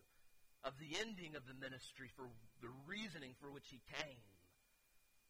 of 0.67 0.77
the 0.79 0.97
ending 0.99 1.35
of 1.35 1.45
the 1.45 1.57
ministry 1.57 2.09
for 2.15 2.29
the 2.61 2.71
reasoning 2.87 3.35
for 3.39 3.51
which 3.51 3.69
he 3.69 3.81
came. 3.91 4.25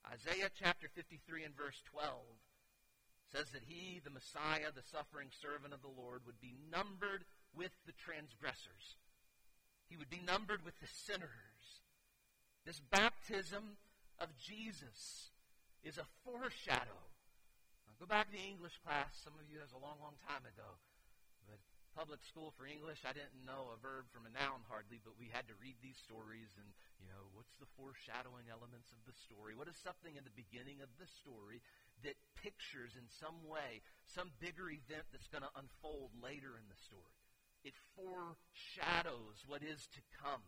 Isaiah 0.08 0.50
chapter 0.56 0.88
53 0.88 1.44
and 1.44 1.56
verse 1.56 1.82
12 1.92 2.16
says 3.32 3.52
that 3.52 3.68
he, 3.68 4.00
the 4.04 4.14
Messiah, 4.14 4.72
the 4.72 4.88
suffering 4.88 5.28
servant 5.36 5.74
of 5.74 5.84
the 5.84 5.92
Lord, 5.92 6.24
would 6.26 6.40
be 6.40 6.56
numbered 6.72 7.28
with 7.52 7.76
the 7.86 7.96
transgressors. 8.00 8.96
He 9.92 10.00
would 10.00 10.10
be 10.10 10.24
numbered 10.24 10.64
with 10.64 10.80
the 10.80 10.88
sinners. 10.88 11.84
This 12.64 12.80
baptism 12.80 13.80
of 14.20 14.32
Jesus 14.36 15.32
is 15.84 16.00
a 16.00 16.08
foreshadow. 16.24 17.00
Now, 17.88 17.96
go 18.00 18.08
back 18.08 18.28
to 18.32 18.36
the 18.36 18.44
English 18.44 18.76
class. 18.84 19.16
Some 19.24 19.36
of 19.40 19.48
you, 19.48 19.60
that's 19.60 19.76
a 19.76 19.80
long, 19.80 20.00
long 20.04 20.20
time 20.28 20.44
ago. 20.44 20.76
But 21.48 21.60
public 21.96 22.24
school 22.28 22.52
for 22.56 22.68
English, 22.68 23.08
I 23.08 23.16
didn't 23.16 23.48
know 23.48 23.72
a 23.72 23.80
verb 23.80 24.12
from 24.12 24.28
a 24.28 24.36
noun 24.36 24.68
hardly, 24.68 25.00
but 25.00 25.16
we 25.16 25.32
had 25.32 25.48
to 25.48 25.56
read 25.64 25.80
these 25.80 26.00
stories 26.00 26.52
and, 26.60 26.68
you 27.00 27.08
know, 27.08 27.32
what's 27.32 27.56
the 27.60 27.72
foreshadowing 27.80 28.52
elements 28.52 28.92
of 28.92 29.00
the 29.08 29.16
story? 29.16 29.56
What 29.56 29.72
is 29.72 29.80
something 29.80 30.20
in 30.20 30.28
the 30.28 30.36
beginning 30.36 30.84
of 30.84 30.92
the 31.00 31.08
story 31.08 31.64
that 32.04 32.16
pictures 32.42 32.94
in 32.96 33.08
some 33.10 33.48
way 33.48 33.82
some 34.06 34.32
bigger 34.40 34.70
event 34.70 35.06
that's 35.12 35.28
going 35.28 35.44
to 35.44 35.60
unfold 35.60 36.12
later 36.22 36.56
in 36.56 36.66
the 36.70 36.80
story. 36.80 37.22
it 37.64 37.74
foreshadows 37.96 39.44
what 39.48 39.62
is 39.64 39.88
to 39.92 40.00
come. 40.24 40.42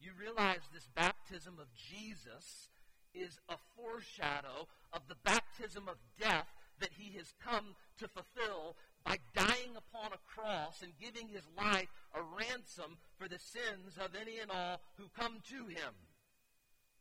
You 0.00 0.12
realize 0.18 0.62
this 0.72 0.88
baptism 0.94 1.58
of 1.58 1.66
Jesus 1.74 2.68
is 3.12 3.38
a 3.48 3.56
foreshadow 3.76 4.68
of 4.92 5.02
the 5.08 5.18
baptism 5.24 5.88
of 5.88 5.96
death 6.18 6.48
that 6.80 6.94
he 6.96 7.16
has 7.18 7.34
come 7.42 7.74
to 7.98 8.08
fulfill 8.08 8.76
by 9.04 9.18
dying 9.34 9.74
upon 9.76 10.12
a 10.12 10.24
cross 10.26 10.82
and 10.82 10.92
giving 11.00 11.28
his 11.28 11.44
life 11.56 11.88
a 12.14 12.20
ransom 12.22 12.96
for 13.18 13.28
the 13.28 13.38
sins 13.38 13.98
of 13.98 14.14
any 14.14 14.38
and 14.38 14.50
all 14.50 14.80
who 14.96 15.08
come 15.18 15.42
to 15.48 15.66
him. 15.66 15.94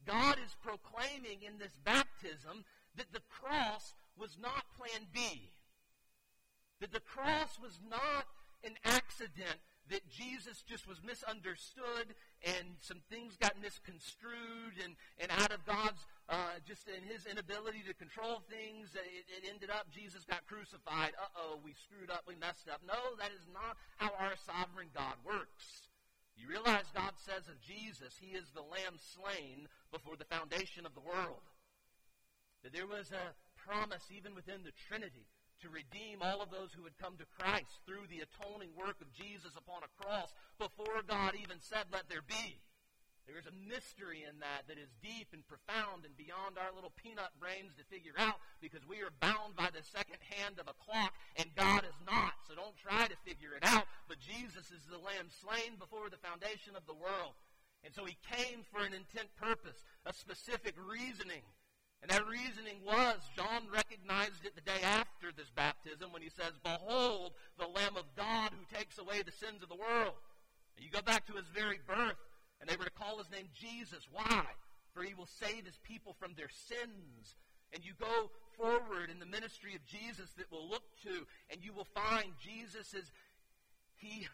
God 0.05 0.37
is 0.43 0.55
proclaiming 0.63 1.43
in 1.45 1.59
this 1.59 1.77
baptism 1.83 2.63
that 2.97 3.13
the 3.13 3.21
cross 3.29 3.93
was 4.17 4.37
not 4.41 4.65
plan 4.77 5.07
B. 5.13 5.49
That 6.81 6.91
the 6.91 6.99
cross 6.99 7.57
was 7.61 7.79
not 7.89 8.25
an 8.63 8.75
accident 8.85 9.57
that 9.89 10.03
Jesus 10.09 10.63
just 10.67 10.87
was 10.87 10.99
misunderstood 10.99 12.11
and 12.43 12.75
some 12.81 12.99
things 13.09 13.37
got 13.39 13.55
misconstrued 13.61 14.75
and, 14.83 14.95
and 15.17 15.31
out 15.31 15.51
of 15.51 15.63
God's, 15.65 16.03
uh, 16.27 16.59
just 16.67 16.87
in 16.91 16.99
his 17.07 17.25
inability 17.25 17.83
to 17.87 17.95
control 17.95 18.43
things, 18.51 18.91
it, 18.95 19.25
it 19.31 19.47
ended 19.47 19.71
up 19.71 19.87
Jesus 19.91 20.27
got 20.27 20.45
crucified. 20.45 21.15
Uh 21.15 21.31
oh, 21.39 21.59
we 21.63 21.71
screwed 21.71 22.11
up, 22.11 22.27
we 22.27 22.35
messed 22.35 22.67
up. 22.67 22.81
No, 22.85 23.15
that 23.19 23.31
is 23.31 23.47
not 23.53 23.79
how 23.95 24.11
our 24.19 24.35
sovereign 24.43 24.91
God 24.91 25.15
works. 25.23 25.87
You 26.35 26.47
realize 26.47 26.91
God 26.93 27.15
says 27.17 27.47
of 27.47 27.57
Jesus, 27.63 28.19
He 28.19 28.35
is 28.35 28.51
the 28.53 28.61
Lamb 28.61 28.99
slain 28.99 29.67
before 29.91 30.15
the 30.19 30.29
foundation 30.29 30.85
of 30.85 30.93
the 30.93 31.01
world. 31.01 31.41
That 32.67 32.75
there 32.75 32.99
was 32.99 33.15
a 33.15 33.31
promise 33.55 34.03
even 34.11 34.35
within 34.35 34.59
the 34.67 34.75
Trinity 34.91 35.23
to 35.63 35.71
redeem 35.71 36.19
all 36.19 36.43
of 36.43 36.51
those 36.51 36.75
who 36.75 36.83
had 36.83 36.99
come 36.99 37.15
to 37.15 37.31
Christ 37.39 37.79
through 37.87 38.11
the 38.11 38.27
atoning 38.27 38.75
work 38.75 38.99
of 38.99 39.07
Jesus 39.15 39.55
upon 39.55 39.87
a 39.87 39.95
cross 39.95 40.35
before 40.59 40.99
God 41.07 41.31
even 41.39 41.63
said, 41.63 41.87
Let 41.95 42.11
there 42.11 42.27
be. 42.27 42.59
There 43.23 43.39
is 43.39 43.47
a 43.47 43.55
mystery 43.71 44.27
in 44.27 44.43
that 44.43 44.67
that 44.67 44.75
is 44.75 44.91
deep 44.99 45.31
and 45.31 45.47
profound 45.47 46.03
and 46.03 46.11
beyond 46.19 46.59
our 46.59 46.75
little 46.75 46.91
peanut 46.91 47.31
brains 47.39 47.71
to 47.79 47.87
figure 47.87 48.19
out 48.19 48.43
because 48.59 48.83
we 48.83 48.99
are 48.99 49.15
bound 49.23 49.55
by 49.55 49.71
the 49.71 49.87
second 49.87 50.19
hand 50.35 50.59
of 50.59 50.67
a 50.67 50.75
clock 50.75 51.15
and 51.39 51.47
God 51.55 51.87
is 51.87 51.95
not. 52.03 52.35
So 52.51 52.51
don't 52.51 52.75
try 52.75 53.07
to 53.07 53.23
figure 53.23 53.55
it 53.55 53.63
out. 53.63 53.87
But 54.11 54.19
Jesus 54.19 54.75
is 54.75 54.83
the 54.91 54.99
lamb 54.99 55.31
slain 55.31 55.79
before 55.79 56.11
the 56.11 56.19
foundation 56.19 56.75
of 56.75 56.83
the 56.83 56.99
world. 56.99 57.31
And 57.87 57.95
so 57.95 58.03
he 58.03 58.19
came 58.27 58.67
for 58.67 58.83
an 58.83 58.91
intent 58.91 59.31
purpose, 59.39 59.79
a 60.03 60.11
specific 60.11 60.75
reasoning. 60.75 61.47
And 62.01 62.11
that 62.11 62.27
reasoning 62.27 62.77
was, 62.85 63.17
John 63.35 63.65
recognized 63.73 64.45
it 64.45 64.55
the 64.55 64.61
day 64.61 64.81
after 64.83 65.31
this 65.35 65.49
baptism 65.49 66.11
when 66.11 66.21
he 66.21 66.29
says, 66.29 66.53
Behold, 66.63 67.33
the 67.57 67.67
Lamb 67.67 67.97
of 67.97 68.05
God 68.15 68.51
who 68.53 68.77
takes 68.77 68.97
away 68.97 69.23
the 69.23 69.31
sins 69.31 69.63
of 69.63 69.69
the 69.69 69.75
world. 69.75 70.13
And 70.75 70.85
you 70.85 70.91
go 70.91 71.01
back 71.01 71.25
to 71.27 71.33
his 71.33 71.47
very 71.53 71.79
birth, 71.87 72.21
and 72.61 72.69
they 72.69 72.75
were 72.75 72.85
to 72.85 72.91
call 72.91 73.17
his 73.17 73.31
name 73.31 73.49
Jesus. 73.53 74.07
Why? 74.11 74.45
For 74.93 75.01
he 75.01 75.15
will 75.15 75.27
save 75.27 75.65
his 75.65 75.79
people 75.81 76.15
from 76.19 76.33
their 76.37 76.49
sins. 76.49 77.35
And 77.73 77.83
you 77.83 77.93
go 77.99 78.29
forward 78.55 79.09
in 79.09 79.19
the 79.19 79.25
ministry 79.25 79.75
of 79.75 79.85
Jesus 79.85 80.29
that 80.37 80.51
we'll 80.51 80.69
look 80.69 80.85
to, 81.03 81.25
and 81.49 81.65
you 81.65 81.73
will 81.73 81.89
find 81.97 82.31
Jesus 82.39 82.93
as 82.93 83.11
he 83.97 84.27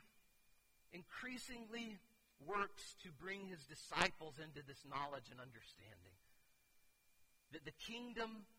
increasingly 0.92 1.98
works 2.46 2.96
to 3.04 3.10
bring 3.24 3.48
his 3.48 3.64
disciples 3.66 4.36
into 4.38 4.60
this 4.68 4.84
knowledge 4.84 5.32
and 5.32 5.40
understanding 5.40 6.14
that 7.54 7.66
the 7.66 7.84
kingdom 7.86 8.50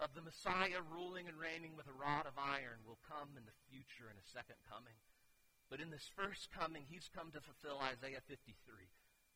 of 0.00 0.14
the 0.16 0.24
Messiah 0.24 0.80
ruling 0.88 1.28
and 1.28 1.36
reigning 1.36 1.76
with 1.76 1.90
a 1.90 2.00
rod 2.00 2.24
of 2.24 2.38
iron 2.38 2.80
will 2.86 2.98
come 3.04 3.36
in 3.36 3.44
the 3.44 3.60
future 3.68 4.08
in 4.08 4.16
a 4.16 4.32
second 4.32 4.56
coming. 4.64 4.96
But 5.68 5.84
in 5.84 5.92
this 5.92 6.08
first 6.16 6.48
coming, 6.48 6.88
he's 6.88 7.12
come 7.12 7.28
to 7.36 7.44
fulfill 7.44 7.76
Isaiah 7.84 8.24
53, 8.24 8.56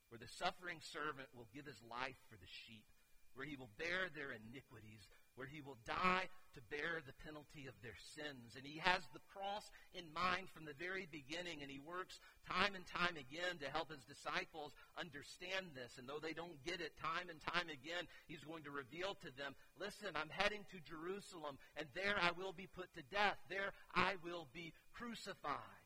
where 0.09 0.23
the 0.23 0.31
suffering 0.31 0.81
servant 0.81 1.29
will 1.37 1.51
give 1.53 1.69
his 1.69 1.85
life 1.85 2.17
for 2.33 2.41
the 2.41 2.49
sheep, 2.49 2.89
where 3.37 3.45
he 3.45 3.59
will 3.59 3.73
bear 3.77 4.09
their 4.09 4.33
iniquities, 4.33 5.05
where 5.35 5.47
he 5.47 5.61
will 5.61 5.79
die 5.87 6.29
to 6.55 6.61
bear 6.69 7.01
the 7.01 7.17
penalty 7.25 7.65
of 7.65 7.77
their 7.81 7.97
sins. 8.13 8.53
And 8.57 8.65
he 8.67 8.77
has 8.85 9.01
the 9.13 9.25
cross 9.33 9.73
in 9.97 10.05
mind 10.13 10.53
from 10.53 10.69
the 10.69 10.77
very 10.77 11.09
beginning, 11.09 11.65
and 11.65 11.71
he 11.73 11.81
works 11.81 12.21
time 12.45 12.77
and 12.77 12.85
time 12.85 13.17
again 13.17 13.57
to 13.65 13.73
help 13.73 13.89
his 13.89 14.05
disciples 14.05 14.77
understand 15.01 15.73
this. 15.73 15.97
And 15.97 16.05
though 16.05 16.21
they 16.21 16.37
don't 16.37 16.61
get 16.65 16.85
it 16.85 16.93
time 17.01 17.33
and 17.33 17.41
time 17.41 17.73
again, 17.73 18.05
he's 18.29 18.45
going 18.45 18.65
to 18.69 18.75
reveal 18.75 19.17
to 19.25 19.33
them 19.41 19.57
listen, 19.81 20.13
I'm 20.15 20.31
heading 20.31 20.65
to 20.71 20.79
Jerusalem, 20.85 21.57
and 21.77 21.89
there 21.97 22.21
I 22.21 22.37
will 22.37 22.53
be 22.53 22.69
put 22.69 22.93
to 22.95 23.03
death. 23.09 23.41
There 23.49 23.73
I 23.97 24.21
will 24.23 24.47
be 24.53 24.73
crucified. 24.93 25.81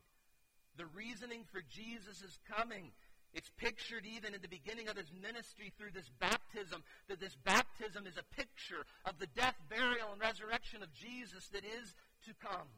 The 0.77 0.87
reasoning 0.93 1.45
for 1.49 1.63
Jesus' 1.71 2.39
coming 2.45 2.93
it's 3.37 3.51
pictured 3.59 4.07
even 4.07 4.33
in 4.33 4.40
the 4.40 4.49
beginning 4.49 4.88
of 4.88 4.96
his 4.96 5.12
ministry 5.12 5.70
through 5.77 5.92
this 5.92 6.11
baptism, 6.18 6.83
that 7.09 7.20
this 7.20 7.37
baptism 7.44 8.07
is 8.07 8.16
a 8.16 8.35
picture 8.35 8.87
of 9.05 9.18
the 9.18 9.29
death, 9.37 9.55
burial, 9.68 10.09
and 10.11 10.20
resurrection 10.20 10.83
of 10.83 10.88
Jesus 10.94 11.46
that 11.53 11.62
is 11.62 11.94
to 12.25 12.33
come. 12.40 12.72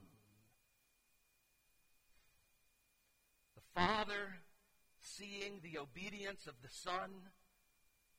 The 3.55 3.63
Father, 3.73 4.43
seeing 4.99 5.61
the 5.63 5.79
obedience 5.79 6.49
of 6.49 6.55
the 6.61 6.69
Son 6.69 7.31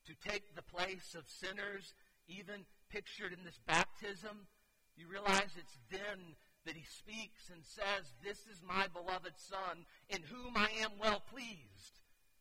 to 0.08 0.16
take 0.30 0.56
the 0.56 0.64
place 0.64 1.16
of 1.20 1.28
sinners, 1.28 1.94
even 2.30 2.64
pictured 2.90 3.34
in 3.34 3.44
this 3.44 3.60
baptism, 3.68 4.48
you 4.96 5.08
realize 5.12 5.60
it's 5.60 5.78
then 5.92 6.40
that 6.66 6.76
he 6.76 6.86
speaks 6.88 7.50
and 7.52 7.66
says, 7.66 8.14
This 8.24 8.40
is 8.48 8.64
my 8.66 8.88
beloved 8.88 9.36
Son, 9.36 9.84
in 10.08 10.22
whom 10.24 10.56
I 10.56 10.70
am 10.80 10.92
well 11.02 11.22
pleased. 11.30 12.00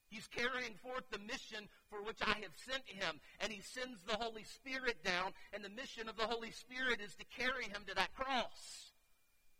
He's 0.09 0.27
carrying 0.27 0.75
forth 0.83 1.05
the 1.11 1.19
mission 1.19 1.69
for 1.91 2.03
which 2.03 2.19
I 2.23 2.37
have 2.43 2.57
sent 2.57 2.85
him. 2.87 3.21
And 3.41 3.53
he 3.53 3.61
sends 3.61 4.03
the 4.03 4.17
Holy 4.17 4.45
Spirit 4.45 5.05
down. 5.05 5.33
And 5.53 5.65
the 5.65 5.69
mission 5.69 6.09
of 6.09 6.17
the 6.17 6.27
Holy 6.27 6.51
Spirit 6.51 7.01
is 7.05 7.15
to 7.17 7.25
carry 7.25 7.65
him 7.65 7.85
to 7.89 7.95
that 7.95 8.15
cross. 8.15 8.93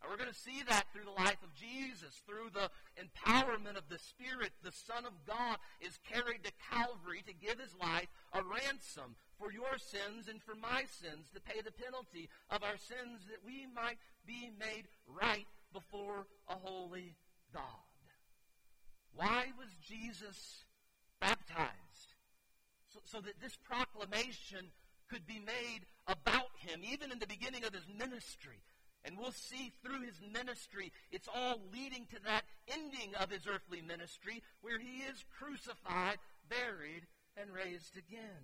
And 0.01 0.09
we're 0.09 0.17
going 0.17 0.31
to 0.31 0.47
see 0.47 0.63
that 0.67 0.85
through 0.93 1.03
the 1.03 1.23
life 1.23 1.41
of 1.43 1.53
Jesus. 1.53 2.21
Through 2.25 2.51
the 2.53 2.71
empowerment 2.95 3.77
of 3.77 3.89
the 3.89 3.99
Spirit, 3.99 4.51
the 4.63 4.71
Son 4.71 5.05
of 5.05 5.13
God 5.27 5.57
is 5.81 5.99
carried 6.09 6.43
to 6.43 6.51
Calvary 6.71 7.23
to 7.27 7.33
give 7.33 7.59
his 7.59 7.75
life 7.75 8.07
a 8.33 8.41
ransom 8.41 9.15
for 9.37 9.51
your 9.51 9.77
sins 9.77 10.27
and 10.29 10.41
for 10.41 10.55
my 10.55 10.83
sins 10.87 11.29
to 11.33 11.41
pay 11.41 11.61
the 11.61 11.71
penalty 11.71 12.29
of 12.49 12.63
our 12.63 12.77
sins 12.77 13.27
that 13.27 13.43
we 13.45 13.67
might 13.75 13.97
be 14.25 14.51
made 14.59 14.87
right 15.07 15.47
before 15.73 16.27
a 16.47 16.55
holy 16.55 17.15
God. 17.53 17.88
Why 19.15 19.47
was 19.57 19.69
Jesus 19.85 20.65
baptized? 21.19 22.13
So, 22.93 22.99
so 23.05 23.21
that 23.21 23.41
this 23.41 23.57
proclamation 23.67 24.71
could 25.09 25.25
be 25.27 25.39
made 25.39 25.81
about 26.07 26.51
him, 26.57 26.81
even 26.83 27.11
in 27.11 27.19
the 27.19 27.27
beginning 27.27 27.63
of 27.63 27.73
his 27.73 27.85
ministry. 27.97 28.61
And 29.05 29.17
we'll 29.17 29.31
see 29.31 29.71
through 29.83 30.01
his 30.01 30.19
ministry, 30.33 30.91
it's 31.11 31.29
all 31.33 31.61
leading 31.73 32.05
to 32.07 32.21
that 32.25 32.43
ending 32.67 33.15
of 33.15 33.29
his 33.29 33.47
earthly 33.47 33.81
ministry 33.81 34.43
where 34.61 34.79
he 34.79 35.03
is 35.09 35.23
crucified, 35.37 36.17
buried, 36.49 37.07
and 37.37 37.49
raised 37.53 37.97
again. 37.97 38.43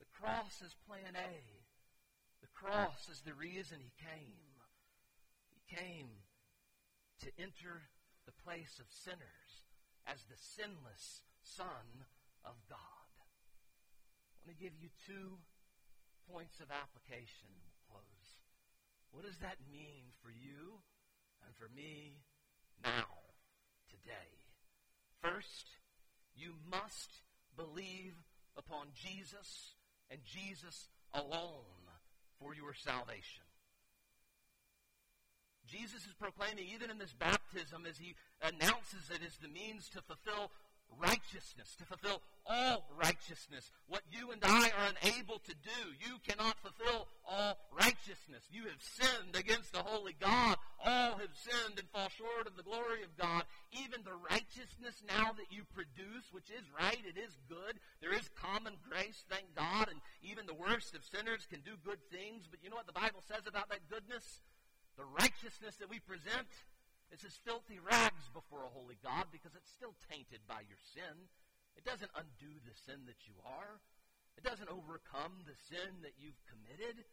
The 0.00 0.10
cross 0.20 0.62
is 0.64 0.74
plan 0.86 1.14
A. 1.14 1.34
The 2.40 2.52
cross 2.52 3.08
is 3.10 3.22
the 3.22 3.34
reason 3.34 3.78
he 3.80 3.92
came. 4.02 4.42
He 5.54 5.76
came 5.76 6.08
to 7.22 7.30
enter 7.38 7.82
the 8.26 8.32
place 8.44 8.80
of 8.80 8.86
sinners 8.90 9.41
as 10.06 10.22
the 10.26 10.36
sinless 10.36 11.22
Son 11.42 12.06
of 12.44 12.54
God. 12.68 12.78
I 12.78 14.46
want 14.46 14.58
to 14.58 14.62
give 14.62 14.74
you 14.80 14.88
two 15.06 15.38
points 16.30 16.58
of 16.60 16.70
application. 16.70 17.50
Close. 17.90 18.26
What 19.12 19.24
does 19.24 19.38
that 19.38 19.58
mean 19.70 20.10
for 20.22 20.30
you 20.30 20.80
and 21.46 21.54
for 21.54 21.68
me 21.74 22.22
now, 22.82 23.10
today? 23.90 24.32
First, 25.20 25.78
you 26.34 26.54
must 26.70 27.22
believe 27.56 28.14
upon 28.56 28.88
Jesus 28.94 29.74
and 30.10 30.20
Jesus 30.24 30.88
alone 31.14 31.84
for 32.40 32.54
your 32.54 32.74
salvation. 32.74 33.44
Jesus 35.72 36.04
is 36.04 36.12
proclaiming, 36.20 36.66
even 36.68 36.90
in 36.90 36.98
this 36.98 37.14
baptism, 37.16 37.86
as 37.88 37.96
he 37.96 38.14
announces 38.42 39.08
it 39.08 39.24
as 39.24 39.36
the 39.40 39.48
means 39.48 39.88
to 39.90 40.02
fulfill 40.02 40.52
righteousness, 41.00 41.72
to 41.78 41.84
fulfill 41.84 42.20
all 42.44 42.84
righteousness. 43.00 43.70
What 43.88 44.02
you 44.10 44.30
and 44.32 44.42
I 44.44 44.68
are 44.68 44.92
unable 44.92 45.38
to 45.38 45.54
do, 45.54 45.80
you 46.04 46.18
cannot 46.26 46.58
fulfill 46.60 47.08
all 47.24 47.56
righteousness. 47.72 48.44
You 48.50 48.64
have 48.68 48.82
sinned 48.82 49.36
against 49.36 49.72
the 49.72 49.82
holy 49.82 50.14
God. 50.20 50.56
All 50.84 51.16
have 51.16 51.32
sinned 51.32 51.78
and 51.78 51.88
fall 51.88 52.10
short 52.10 52.46
of 52.46 52.56
the 52.56 52.66
glory 52.66 53.02
of 53.02 53.16
God. 53.16 53.44
Even 53.72 54.04
the 54.04 54.18
righteousness 54.28 55.00
now 55.08 55.32
that 55.32 55.48
you 55.48 55.62
produce, 55.72 56.28
which 56.32 56.50
is 56.50 56.66
right, 56.78 57.00
it 57.06 57.16
is 57.16 57.38
good. 57.48 57.80
There 58.02 58.12
is 58.12 58.28
common 58.36 58.74
grace, 58.84 59.24
thank 59.30 59.54
God, 59.56 59.88
and 59.88 60.00
even 60.20 60.44
the 60.44 60.58
worst 60.58 60.94
of 60.94 61.06
sinners 61.08 61.46
can 61.48 61.60
do 61.64 61.80
good 61.84 62.02
things. 62.10 62.44
But 62.50 62.60
you 62.62 62.68
know 62.68 62.76
what 62.76 62.90
the 62.90 62.92
Bible 62.92 63.22
says 63.24 63.46
about 63.46 63.70
that 63.70 63.88
goodness? 63.88 64.42
The 64.96 65.08
righteousness 65.08 65.76
that 65.80 65.88
we 65.88 65.98
present 66.00 66.52
is 67.12 67.24
as 67.24 67.40
filthy 67.44 67.80
rags 67.80 68.28
before 68.32 68.64
a 68.64 68.72
holy 68.72 68.96
God 69.00 69.28
because 69.32 69.52
it's 69.56 69.72
still 69.72 69.96
tainted 70.08 70.44
by 70.48 70.64
your 70.64 70.80
sin. 70.92 71.28
It 71.76 71.84
doesn't 71.84 72.12
undo 72.16 72.52
the 72.64 72.76
sin 72.76 73.08
that 73.08 73.24
you 73.24 73.36
are. 73.44 73.80
It 74.36 74.44
doesn't 74.44 74.72
overcome 74.72 75.44
the 75.44 75.56
sin 75.56 76.04
that 76.04 76.16
you've 76.20 76.40
committed. 76.48 77.04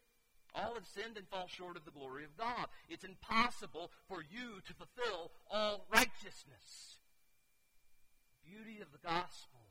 All 0.56 0.74
have 0.76 0.88
sinned 0.88 1.16
and 1.16 1.28
fall 1.28 1.48
short 1.48 1.78
of 1.78 1.86
the 1.86 1.96
glory 1.96 2.24
of 2.24 2.36
God. 2.36 2.68
It's 2.88 3.04
impossible 3.04 3.92
for 4.08 4.24
you 4.24 4.64
to 4.66 4.74
fulfill 4.74 5.32
all 5.52 5.86
righteousness. 5.92 7.00
The 8.44 8.50
beauty 8.50 8.82
of 8.82 8.92
the 8.92 9.04
gospel, 9.04 9.68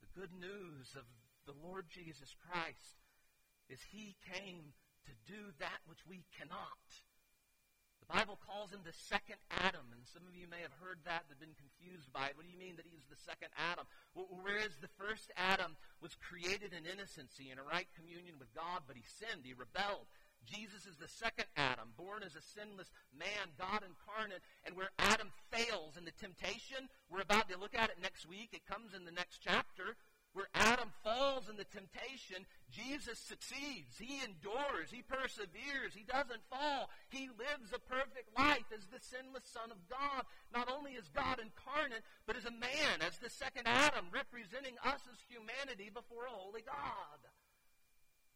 the 0.00 0.10
good 0.18 0.32
news 0.32 0.96
of 0.96 1.04
the 1.46 1.58
Lord 1.62 1.86
Jesus 1.90 2.34
Christ, 2.48 3.02
is 3.68 3.80
He 3.92 4.16
came 4.32 4.72
to 5.04 5.12
do 5.30 5.52
that 5.58 5.84
which 5.86 6.06
we 6.08 6.24
cannot. 6.38 7.04
Bible 8.08 8.40
calls 8.40 8.72
him 8.72 8.80
the 8.88 8.96
second 8.96 9.36
Adam, 9.52 9.84
and 9.92 10.00
some 10.08 10.24
of 10.24 10.32
you 10.32 10.48
may 10.48 10.64
have 10.64 10.72
heard 10.80 10.96
that, 11.04 11.28
have 11.28 11.36
been 11.36 11.52
confused 11.60 12.08
by 12.08 12.32
it. 12.32 12.34
What 12.40 12.48
do 12.48 12.52
you 12.52 12.56
mean 12.56 12.80
that 12.80 12.88
he's 12.88 13.04
the 13.12 13.20
second 13.20 13.52
Adam? 13.52 13.84
Whereas 14.16 14.80
the 14.80 14.88
first 14.96 15.28
Adam 15.36 15.76
was 16.00 16.16
created 16.16 16.72
in 16.72 16.88
innocency 16.88 17.52
in 17.52 17.60
a 17.60 17.68
right 17.68 17.88
communion 17.92 18.40
with 18.40 18.48
God, 18.56 18.88
but 18.88 18.96
he 18.96 19.04
sinned, 19.04 19.44
he 19.44 19.52
rebelled. 19.52 20.08
Jesus 20.48 20.88
is 20.88 20.96
the 20.96 21.10
second 21.10 21.44
Adam, 21.60 21.92
born 22.00 22.24
as 22.24 22.32
a 22.32 22.40
sinless 22.40 22.88
man, 23.12 23.52
God 23.60 23.84
incarnate, 23.84 24.40
and 24.64 24.72
where 24.72 24.88
Adam 24.96 25.28
fails 25.52 26.00
in 26.00 26.08
the 26.08 26.16
temptation, 26.16 26.88
we're 27.12 27.20
about 27.20 27.52
to 27.52 27.60
look 27.60 27.76
at 27.76 27.92
it 27.92 28.00
next 28.00 28.24
week. 28.24 28.56
It 28.56 28.64
comes 28.64 28.96
in 28.96 29.04
the 29.04 29.12
next 29.12 29.44
chapter 29.44 30.00
where 30.38 30.54
Adam 30.54 30.94
falls 31.02 31.50
in 31.50 31.58
the 31.58 31.66
temptation, 31.66 32.46
Jesus 32.70 33.18
succeeds. 33.18 33.98
He 33.98 34.22
endures. 34.22 34.86
He 34.86 35.02
perseveres. 35.02 35.98
He 35.98 36.06
doesn't 36.06 36.46
fall. 36.46 36.86
He 37.10 37.26
lives 37.34 37.74
a 37.74 37.82
perfect 37.82 38.30
life 38.38 38.70
as 38.70 38.86
the 38.86 39.02
sinless 39.02 39.50
Son 39.50 39.74
of 39.74 39.82
God, 39.90 40.22
not 40.54 40.70
only 40.70 40.94
as 40.94 41.10
God 41.10 41.42
incarnate, 41.42 42.06
but 42.22 42.38
as 42.38 42.46
a 42.46 42.54
man, 42.54 43.02
as 43.02 43.18
the 43.18 43.34
second 43.34 43.66
Adam, 43.66 44.14
representing 44.14 44.78
us 44.86 45.02
as 45.10 45.18
humanity 45.26 45.90
before 45.90 46.30
a 46.30 46.38
holy 46.38 46.62
God. 46.62 47.18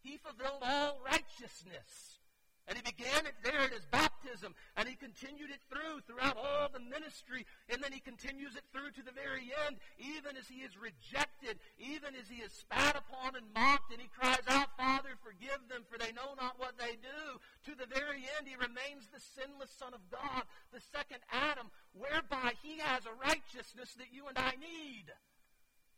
He 0.03 0.19
fulfilled 0.19 0.67
all 0.67 0.99
righteousness. 1.07 2.19
And 2.68 2.79
he 2.79 2.83
began 2.87 3.27
it 3.27 3.35
there 3.42 3.59
at 3.66 3.75
his 3.75 3.87
baptism, 3.90 4.55
and 4.77 4.87
he 4.87 4.94
continued 4.94 5.51
it 5.51 5.59
through 5.66 5.98
throughout 6.07 6.38
all 6.38 6.70
the 6.70 6.79
ministry, 6.79 7.44
and 7.66 7.83
then 7.83 7.90
he 7.90 7.98
continues 7.98 8.55
it 8.55 8.62
through 8.70 8.94
to 8.94 9.03
the 9.03 9.11
very 9.11 9.51
end, 9.66 9.83
even 9.98 10.38
as 10.38 10.46
he 10.46 10.62
is 10.62 10.79
rejected, 10.79 11.59
even 11.75 12.14
as 12.14 12.31
he 12.31 12.38
is 12.38 12.55
spat 12.55 12.94
upon 12.94 13.35
and 13.35 13.51
mocked, 13.51 13.90
and 13.90 14.01
he 14.01 14.07
cries 14.14 14.46
out, 14.46 14.79
Father, 14.79 15.18
forgive 15.27 15.59
them, 15.66 15.83
for 15.90 15.98
they 15.98 16.14
know 16.14 16.38
not 16.38 16.55
what 16.55 16.79
they 16.79 16.94
do. 17.03 17.22
To 17.66 17.75
the 17.75 17.90
very 17.90 18.31
end, 18.38 18.46
he 18.46 18.55
remains 18.55 19.11
the 19.11 19.18
sinless 19.18 19.75
Son 19.75 19.90
of 19.90 20.07
God, 20.14 20.46
the 20.70 20.81
second 20.94 21.18
Adam, 21.35 21.66
whereby 21.98 22.55
he 22.62 22.79
has 22.79 23.03
a 23.11 23.18
righteousness 23.18 23.98
that 23.98 24.14
you 24.14 24.31
and 24.31 24.38
I 24.38 24.55
need. 24.62 25.11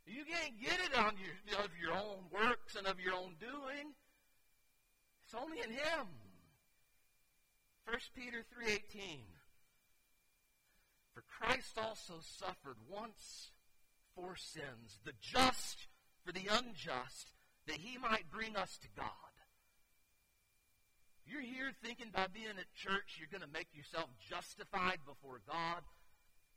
You 0.09 0.25
can't 0.25 0.57
get 0.57 0.81
it 0.81 0.97
on 0.97 1.13
your, 1.21 1.61
of 1.61 1.71
your 1.77 1.93
own 1.93 2.25
works 2.33 2.77
and 2.77 2.87
of 2.87 3.01
your 3.01 3.13
own 3.13 3.37
doing. 3.37 3.93
It's 5.25 5.37
only 5.37 5.61
in 5.61 5.71
him. 5.71 6.24
1 7.87 7.97
Peter 8.15 8.43
3:18 8.43 9.21
For 11.13 11.23
Christ 11.23 11.79
also 11.79 12.21
suffered 12.21 12.79
once 12.89 13.51
for 14.15 14.37
sins, 14.37 15.01
the 15.05 15.13
just 15.21 15.87
for 16.25 16.33
the 16.33 16.47
unjust, 16.51 17.33
that 17.67 17.77
he 17.77 17.99
might 17.99 18.31
bring 18.31 18.57
us 18.57 18.79
to 18.79 18.89
God. 18.97 19.09
You're 21.27 21.41
here 21.41 21.73
thinking 21.83 22.11
by 22.13 22.27
being 22.29 22.59
at 22.59 22.75
church 22.75 23.17
you're 23.19 23.33
going 23.33 23.47
to 23.47 23.59
make 23.59 23.69
yourself 23.75 24.09
justified 24.29 25.01
before 25.07 25.41
God. 25.49 25.83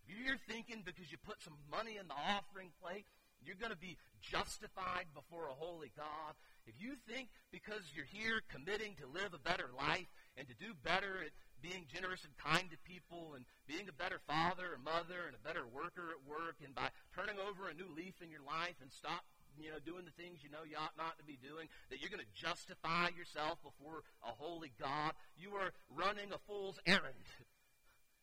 You're 0.08 0.24
here 0.24 0.40
thinking 0.48 0.84
because 0.86 1.12
you 1.12 1.18
put 1.18 1.42
some 1.42 1.58
money 1.72 1.98
in 2.00 2.08
the 2.08 2.16
offering 2.16 2.72
plate, 2.82 3.06
you're 3.44 3.60
going 3.60 3.72
to 3.72 3.80
be 3.80 3.98
justified 4.22 5.08
before 5.14 5.48
a 5.48 5.56
holy 5.56 5.92
God. 5.96 6.36
If 6.66 6.76
you 6.80 6.96
think 7.08 7.30
because 7.52 7.92
you're 7.96 8.10
here 8.12 8.42
committing 8.52 8.96
to 9.00 9.08
live 9.08 9.34
a 9.34 9.40
better 9.40 9.70
life, 9.78 10.08
and 10.38 10.48
to 10.48 10.56
do 10.56 10.78
better 10.86 11.26
at 11.26 11.34
being 11.62 11.90
generous 11.90 12.22
and 12.24 12.32
kind 12.38 12.70
to 12.70 12.78
people 12.86 13.34
and 13.34 13.44
being 13.66 13.90
a 13.90 13.96
better 13.98 14.22
father 14.30 14.78
or 14.78 14.80
mother 14.80 15.26
and 15.26 15.34
a 15.34 15.42
better 15.42 15.66
worker 15.66 16.14
at 16.14 16.22
work 16.30 16.62
and 16.64 16.78
by 16.78 16.88
turning 17.18 17.42
over 17.42 17.66
a 17.68 17.74
new 17.74 17.90
leaf 17.98 18.22
in 18.22 18.30
your 18.30 18.46
life 18.46 18.78
and 18.82 18.94
stop 18.94 19.26
you 19.58 19.74
know 19.74 19.82
doing 19.82 20.06
the 20.06 20.14
things 20.14 20.46
you 20.46 20.54
know 20.54 20.62
you 20.62 20.78
ought 20.78 20.94
not 20.98 21.18
to 21.18 21.26
be 21.26 21.38
doing 21.42 21.66
that 21.90 21.98
you're 22.00 22.14
going 22.14 22.22
to 22.22 22.38
justify 22.38 23.10
yourself 23.18 23.58
before 23.66 24.06
a 24.22 24.32
holy 24.38 24.72
god. 24.80 25.14
You 25.34 25.58
are 25.58 25.74
running 25.90 26.32
a 26.32 26.38
fool's 26.46 26.80
errand. 26.86 27.26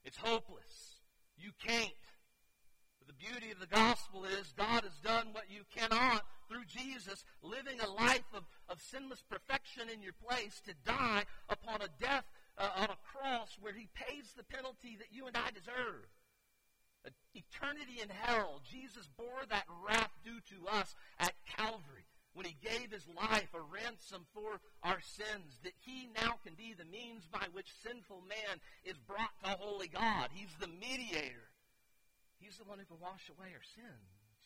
It's 0.04 0.18
hopeless. 0.18 1.00
You 1.36 1.50
can't 1.66 1.90
but 3.04 3.14
the 3.14 3.26
beauty 3.26 3.52
of 3.52 3.60
the 3.60 3.66
gospel 3.66 4.24
is 4.24 4.54
god 4.56 4.82
has 4.82 4.98
done 5.02 5.28
what 5.32 5.50
you 5.50 5.62
cannot 5.74 6.22
through 6.48 6.64
Jesus, 6.66 7.24
living 7.42 7.80
a 7.80 7.90
life 7.90 8.28
of, 8.34 8.44
of 8.68 8.80
sinless 8.80 9.22
perfection 9.28 9.88
in 9.92 10.02
your 10.02 10.14
place 10.26 10.60
to 10.66 10.74
die 10.84 11.24
upon 11.48 11.80
a 11.82 11.88
death 12.00 12.24
uh, 12.58 12.68
on 12.76 12.84
a 12.84 13.02
cross 13.12 13.56
where 13.60 13.72
he 13.72 13.88
pays 13.94 14.32
the 14.36 14.44
penalty 14.44 14.96
that 14.98 15.12
you 15.12 15.26
and 15.26 15.36
I 15.36 15.50
deserve. 15.50 16.06
Eternity 17.34 18.00
in 18.02 18.08
hell. 18.08 18.62
Jesus 18.70 19.08
bore 19.18 19.44
that 19.50 19.66
wrath 19.86 20.12
due 20.24 20.40
to 20.48 20.68
us 20.68 20.94
at 21.18 21.34
Calvary 21.56 22.06
when 22.32 22.46
he 22.46 22.56
gave 22.62 22.90
his 22.90 23.06
life 23.14 23.48
a 23.54 23.60
ransom 23.60 24.26
for 24.32 24.58
our 24.82 25.00
sins, 25.00 25.58
that 25.62 25.74
he 25.80 26.08
now 26.20 26.34
can 26.44 26.54
be 26.54 26.74
the 26.76 26.84
means 26.84 27.28
by 27.30 27.46
which 27.52 27.66
sinful 27.84 28.22
man 28.28 28.58
is 28.84 28.98
brought 29.06 29.30
to 29.44 29.50
holy 29.50 29.86
God. 29.86 30.30
He's 30.32 30.54
the 30.58 30.66
mediator. 30.66 31.53
He's 32.44 32.60
the 32.60 32.68
one 32.68 32.76
who 32.76 32.84
can 32.84 33.00
wash 33.00 33.32
away 33.32 33.56
our 33.56 33.64
sins. 33.64 34.44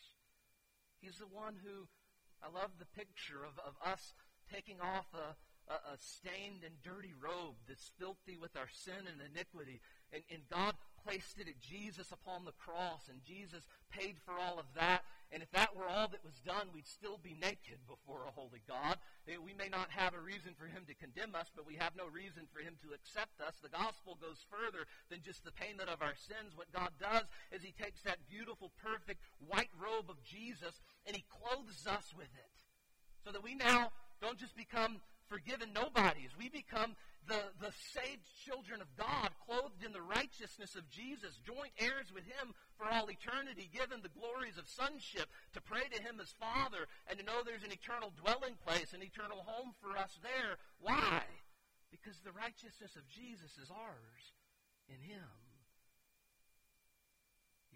He's 1.02 1.18
the 1.18 1.26
one 1.26 1.58
who, 1.66 1.90
I 2.38 2.46
love 2.46 2.70
the 2.78 2.86
picture 2.94 3.42
of, 3.42 3.58
of 3.58 3.74
us 3.82 4.14
taking 4.54 4.78
off 4.78 5.10
a, 5.18 5.34
a, 5.66 5.76
a 5.94 5.96
stained 5.98 6.62
and 6.62 6.78
dirty 6.86 7.10
robe 7.18 7.58
that's 7.66 7.90
filthy 7.98 8.38
with 8.38 8.54
our 8.54 8.70
sin 8.70 9.02
and 9.02 9.18
iniquity. 9.18 9.82
And, 10.14 10.22
and 10.30 10.46
God 10.46 10.78
placed 11.04 11.38
it 11.38 11.48
at 11.48 11.60
Jesus 11.60 12.12
upon 12.12 12.44
the 12.44 12.56
cross, 12.56 13.08
and 13.08 13.22
Jesus 13.24 13.66
paid 13.90 14.16
for 14.24 14.34
all 14.34 14.58
of 14.58 14.66
that. 14.74 15.04
And 15.30 15.42
if 15.42 15.50
that 15.52 15.76
were 15.76 15.84
all 15.84 16.08
that 16.08 16.24
was 16.24 16.40
done, 16.40 16.72
we'd 16.72 16.88
still 16.88 17.20
be 17.20 17.36
naked 17.36 17.84
before 17.84 18.24
a 18.24 18.32
holy 18.32 18.64
God. 18.64 18.96
Eh, 19.28 19.36
we 19.36 19.52
may 19.52 19.68
not 19.68 19.92
have 19.92 20.16
a 20.16 20.24
reason 20.24 20.56
for 20.56 20.64
him 20.64 20.88
to 20.88 20.96
condemn 20.96 21.36
us, 21.36 21.52
but 21.52 21.68
we 21.68 21.76
have 21.76 21.92
no 21.92 22.08
reason 22.08 22.48
for 22.48 22.64
him 22.64 22.80
to 22.80 22.96
accept 22.96 23.36
us. 23.44 23.60
The 23.60 23.68
gospel 23.68 24.16
goes 24.16 24.40
further 24.48 24.88
than 25.12 25.20
just 25.20 25.44
the 25.44 25.52
payment 25.52 25.92
of 25.92 26.00
our 26.00 26.16
sins. 26.16 26.56
What 26.56 26.72
God 26.72 26.96
does 26.96 27.28
is 27.52 27.60
he 27.60 27.76
takes 27.76 28.00
that 28.08 28.24
beautiful, 28.24 28.72
perfect 28.80 29.20
white 29.44 29.72
robe 29.76 30.08
of 30.08 30.24
Jesus 30.24 30.80
and 31.04 31.12
he 31.12 31.28
clothes 31.28 31.84
us 31.84 32.16
with 32.16 32.32
it. 32.32 32.56
So 33.20 33.32
that 33.32 33.44
we 33.44 33.52
now 33.54 33.92
don't 34.24 34.40
just 34.40 34.56
become 34.56 35.04
forgiven 35.28 35.72
nobodies. 35.72 36.32
We 36.38 36.48
become 36.48 36.96
the, 37.28 37.52
the 37.60 37.72
saved 37.92 38.24
children 38.44 38.80
of 38.80 38.88
God, 38.96 39.30
clothed 39.44 39.84
in 39.84 39.92
the 39.92 40.02
righteousness 40.02 40.74
of 40.74 40.88
Jesus, 40.88 41.36
joint 41.44 41.72
heirs 41.76 42.08
with 42.08 42.24
Him 42.24 42.56
for 42.80 42.88
all 42.88 43.12
eternity, 43.12 43.68
given 43.68 44.00
the 44.00 44.16
glories 44.16 44.56
of 44.56 44.64
sonship, 44.64 45.28
to 45.52 45.60
pray 45.60 45.84
to 45.92 46.02
Him 46.02 46.18
as 46.20 46.32
Father, 46.40 46.88
and 47.06 47.20
to 47.20 47.24
know 47.24 47.44
there's 47.44 47.68
an 47.68 47.76
eternal 47.76 48.12
dwelling 48.16 48.56
place, 48.64 48.96
an 48.96 49.04
eternal 49.04 49.44
home 49.44 49.76
for 49.78 49.92
us 49.96 50.16
there. 50.24 50.56
Why? 50.80 51.22
Because 51.92 52.16
the 52.24 52.32
righteousness 52.32 52.96
of 52.96 53.04
Jesus 53.12 53.60
is 53.60 53.68
ours 53.68 54.24
in 54.88 55.00
Him. 55.04 55.28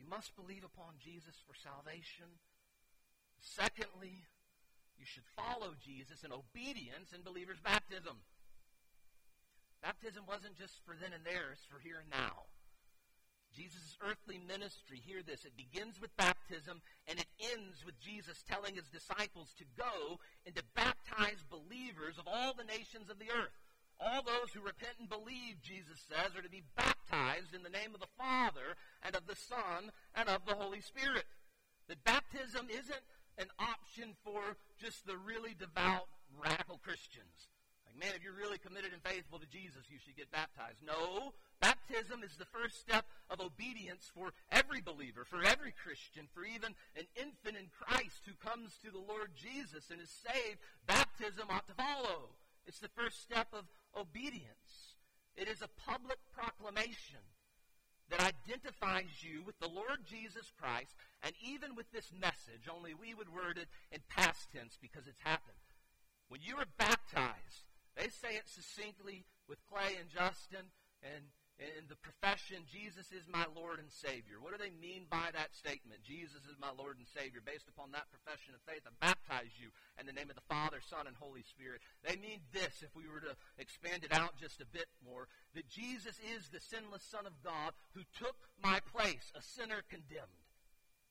You 0.00 0.08
must 0.08 0.34
believe 0.34 0.64
upon 0.64 0.96
Jesus 0.98 1.36
for 1.44 1.54
salvation. 1.54 2.40
Secondly, 3.38 4.24
you 5.02 5.10
should 5.10 5.26
follow 5.34 5.74
Jesus 5.82 6.22
in 6.22 6.30
obedience 6.30 7.10
in 7.10 7.26
believer's 7.26 7.58
baptism. 7.58 8.22
Baptism 9.82 10.22
wasn't 10.30 10.54
just 10.54 10.78
for 10.86 10.94
then 10.94 11.10
and 11.10 11.26
there, 11.26 11.50
it's 11.50 11.66
for 11.66 11.82
here 11.82 11.98
and 11.98 12.06
now. 12.06 12.46
Jesus' 13.50 13.98
earthly 13.98 14.38
ministry, 14.38 15.02
hear 15.02 15.26
this, 15.26 15.42
it 15.42 15.58
begins 15.58 15.98
with 15.98 16.14
baptism 16.14 16.78
and 17.10 17.18
it 17.18 17.26
ends 17.50 17.82
with 17.82 17.98
Jesus 17.98 18.46
telling 18.46 18.78
his 18.78 18.86
disciples 18.94 19.50
to 19.58 19.66
go 19.74 20.22
and 20.46 20.54
to 20.54 20.62
baptize 20.78 21.42
believers 21.50 22.14
of 22.14 22.30
all 22.30 22.54
the 22.54 22.70
nations 22.70 23.10
of 23.10 23.18
the 23.18 23.34
earth. 23.34 23.58
All 23.98 24.22
those 24.22 24.54
who 24.54 24.62
repent 24.62 25.02
and 25.02 25.10
believe, 25.10 25.66
Jesus 25.66 25.98
says, 26.06 26.30
are 26.38 26.46
to 26.46 26.48
be 26.48 26.62
baptized 26.78 27.58
in 27.58 27.66
the 27.66 27.74
name 27.74 27.90
of 27.90 28.00
the 28.00 28.14
Father 28.14 28.78
and 29.02 29.18
of 29.18 29.26
the 29.26 29.36
Son 29.36 29.90
and 30.14 30.30
of 30.30 30.46
the 30.46 30.54
Holy 30.54 30.80
Spirit. 30.80 31.26
That 31.90 32.06
baptism 32.06 32.70
isn't 32.70 33.02
an 33.38 33.48
option 33.58 34.14
for 34.24 34.56
just 34.80 35.06
the 35.06 35.16
really 35.16 35.54
devout, 35.54 36.08
radical 36.38 36.78
Christians. 36.78 37.48
Like, 37.86 37.98
man, 37.98 38.14
if 38.16 38.22
you're 38.22 38.36
really 38.36 38.58
committed 38.58 38.92
and 38.92 39.02
faithful 39.02 39.38
to 39.38 39.46
Jesus, 39.46 39.88
you 39.90 39.98
should 39.98 40.16
get 40.16 40.32
baptized. 40.32 40.80
No, 40.84 41.34
baptism 41.60 42.22
is 42.22 42.36
the 42.36 42.48
first 42.48 42.80
step 42.80 43.04
of 43.30 43.40
obedience 43.40 44.10
for 44.14 44.32
every 44.50 44.80
believer, 44.80 45.24
for 45.24 45.44
every 45.44 45.72
Christian, 45.72 46.28
for 46.32 46.44
even 46.44 46.74
an 46.96 47.06
infant 47.16 47.56
in 47.56 47.68
Christ 47.68 48.24
who 48.24 48.36
comes 48.40 48.78
to 48.84 48.90
the 48.90 49.02
Lord 49.02 49.32
Jesus 49.36 49.90
and 49.90 50.00
is 50.00 50.12
saved. 50.12 50.60
Baptism 50.86 51.48
ought 51.50 51.68
to 51.68 51.74
follow. 51.74 52.36
It's 52.66 52.80
the 52.80 52.92
first 52.96 53.22
step 53.22 53.48
of 53.52 53.64
obedience. 53.96 54.96
It 55.36 55.48
is 55.48 55.62
a 55.62 55.68
public 55.88 56.18
proclamation 56.32 57.24
that 58.12 58.20
identifies 58.20 59.24
you 59.24 59.42
with 59.44 59.58
the 59.58 59.72
Lord 59.72 60.04
Jesus 60.04 60.52
Christ 60.60 60.92
and 61.22 61.32
even 61.40 61.74
with 61.74 61.90
this 61.92 62.12
message, 62.12 62.68
only 62.68 62.92
we 62.92 63.14
would 63.14 63.32
word 63.32 63.56
it 63.56 63.68
in 63.90 64.00
past 64.08 64.52
tense 64.52 64.76
because 64.80 65.08
it's 65.08 65.24
happened. 65.24 65.56
When 66.28 66.44
you 66.44 66.56
were 66.56 66.68
baptized, 66.76 67.64
they 67.96 68.08
say 68.08 68.36
it 68.36 68.48
succinctly 68.48 69.24
with 69.48 69.64
Clay 69.64 69.96
and 69.98 70.12
Justin 70.12 70.68
and 71.02 71.24
in 71.60 71.84
the 71.86 72.00
profession, 72.00 72.64
Jesus 72.66 73.12
is 73.12 73.28
my 73.28 73.44
Lord 73.54 73.78
and 73.78 73.92
Savior. 73.92 74.40
What 74.40 74.56
do 74.56 74.58
they 74.58 74.72
mean 74.72 75.06
by 75.06 75.30
that 75.30 75.54
statement? 75.54 76.02
Jesus 76.02 76.42
is 76.48 76.56
my 76.58 76.72
Lord 76.74 76.98
and 76.98 77.06
Savior. 77.12 77.44
Based 77.44 77.68
upon 77.68 77.92
that 77.92 78.10
profession 78.10 78.56
of 78.56 78.64
faith, 78.64 78.82
I 78.88 78.92
baptize 78.98 79.52
you 79.60 79.70
in 80.00 80.08
the 80.08 80.16
name 80.16 80.32
of 80.32 80.38
the 80.38 80.50
Father, 80.50 80.80
Son, 80.82 81.06
and 81.06 81.14
Holy 81.14 81.44
Spirit. 81.44 81.84
They 82.02 82.16
mean 82.16 82.42
this, 82.50 82.82
if 82.82 82.90
we 82.96 83.06
were 83.06 83.22
to 83.22 83.36
expand 83.60 84.02
it 84.02 84.16
out 84.16 84.40
just 84.40 84.64
a 84.64 84.72
bit 84.72 84.88
more, 85.04 85.28
that 85.54 85.68
Jesus 85.68 86.16
is 86.34 86.48
the 86.48 86.60
sinless 86.60 87.04
Son 87.04 87.28
of 87.28 87.36
God 87.44 87.76
who 87.94 88.02
took 88.16 88.36
my 88.58 88.80
place, 88.90 89.30
a 89.36 89.42
sinner 89.44 89.84
condemned. 89.86 90.42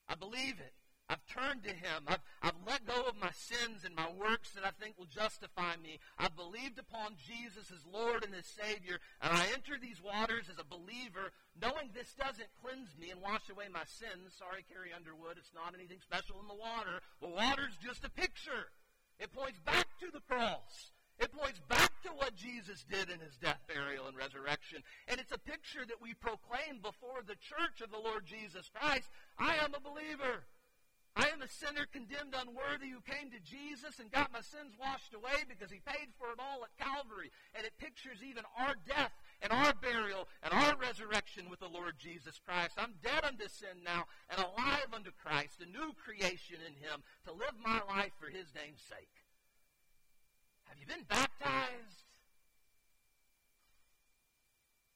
I 0.08 0.18
believe 0.18 0.58
it. 0.58 0.74
I've 1.12 1.28
turned 1.28 1.60
to 1.68 1.76
Him. 1.76 2.08
I've, 2.08 2.24
I've 2.40 2.56
let 2.64 2.88
go 2.88 3.04
of 3.04 3.20
my 3.20 3.28
sins 3.36 3.84
and 3.84 3.92
my 3.92 4.08
works 4.16 4.56
that 4.56 4.64
I 4.64 4.72
think 4.80 4.96
will 4.96 5.12
justify 5.12 5.76
me. 5.76 6.00
I've 6.16 6.32
believed 6.32 6.80
upon 6.80 7.20
Jesus 7.20 7.68
as 7.68 7.84
Lord 7.84 8.24
and 8.24 8.32
as 8.32 8.48
Savior, 8.48 8.96
and 9.20 9.36
I 9.36 9.52
enter 9.52 9.76
these 9.76 10.00
waters 10.00 10.48
as 10.48 10.56
a 10.56 10.64
believer, 10.64 11.36
knowing 11.60 11.92
this 11.92 12.16
doesn't 12.16 12.48
cleanse 12.64 12.96
me 12.96 13.12
and 13.12 13.20
wash 13.20 13.52
away 13.52 13.68
my 13.68 13.84
sins. 13.84 14.32
Sorry, 14.40 14.64
Carrie 14.72 14.96
Underwood, 14.96 15.36
it's 15.36 15.52
not 15.52 15.76
anything 15.76 16.00
special 16.00 16.40
in 16.40 16.48
the 16.48 16.56
water. 16.56 17.04
The 17.20 17.28
water's 17.28 17.76
just 17.84 18.08
a 18.08 18.10
picture. 18.16 18.72
It 19.20 19.36
points 19.36 19.60
back 19.60 19.92
to 20.00 20.08
the 20.08 20.24
cross. 20.24 20.96
It 21.20 21.28
points 21.30 21.60
back 21.68 21.92
to 22.08 22.16
what 22.16 22.34
Jesus 22.34 22.88
did 22.88 23.12
in 23.12 23.20
his 23.20 23.36
death, 23.36 23.60
burial, 23.68 24.08
and 24.08 24.16
resurrection. 24.16 24.80
And 25.06 25.20
it's 25.20 25.36
a 25.36 25.38
picture 25.38 25.84
that 25.84 26.00
we 26.00 26.14
proclaim 26.14 26.80
before 26.80 27.20
the 27.20 27.36
church 27.36 27.84
of 27.84 27.92
the 27.92 28.00
Lord 28.00 28.24
Jesus 28.24 28.72
Christ. 28.72 29.12
I 29.38 29.60
am 29.60 29.76
a 29.76 29.84
believer. 29.84 30.48
I 31.14 31.28
am 31.28 31.44
a 31.44 31.48
sinner 31.48 31.84
condemned 31.92 32.32
unworthy 32.32 32.88
who 32.88 33.04
came 33.04 33.28
to 33.30 33.44
Jesus 33.44 34.00
and 34.00 34.10
got 34.10 34.32
my 34.32 34.40
sins 34.40 34.72
washed 34.80 35.12
away 35.12 35.44
because 35.44 35.68
he 35.68 35.84
paid 35.84 36.08
for 36.16 36.32
it 36.32 36.40
all 36.40 36.64
at 36.64 36.72
Calvary. 36.80 37.28
And 37.52 37.68
it 37.68 37.76
pictures 37.76 38.24
even 38.24 38.48
our 38.56 38.72
death 38.88 39.12
and 39.44 39.52
our 39.52 39.76
burial 39.76 40.26
and 40.40 40.56
our 40.56 40.72
resurrection 40.80 41.52
with 41.52 41.60
the 41.60 41.68
Lord 41.68 42.00
Jesus 42.00 42.40
Christ. 42.40 42.80
I'm 42.80 42.96
dead 43.04 43.28
unto 43.28 43.44
sin 43.44 43.84
now 43.84 44.08
and 44.32 44.40
alive 44.40 44.88
unto 44.88 45.12
Christ, 45.12 45.60
a 45.60 45.68
new 45.68 45.92
creation 46.00 46.64
in 46.64 46.80
him 46.80 47.04
to 47.28 47.36
live 47.36 47.60
my 47.60 47.84
life 47.92 48.16
for 48.16 48.32
his 48.32 48.48
name's 48.56 48.80
sake. 48.88 49.12
Have 50.64 50.80
you 50.80 50.86
been 50.88 51.04
baptized? 51.04 52.08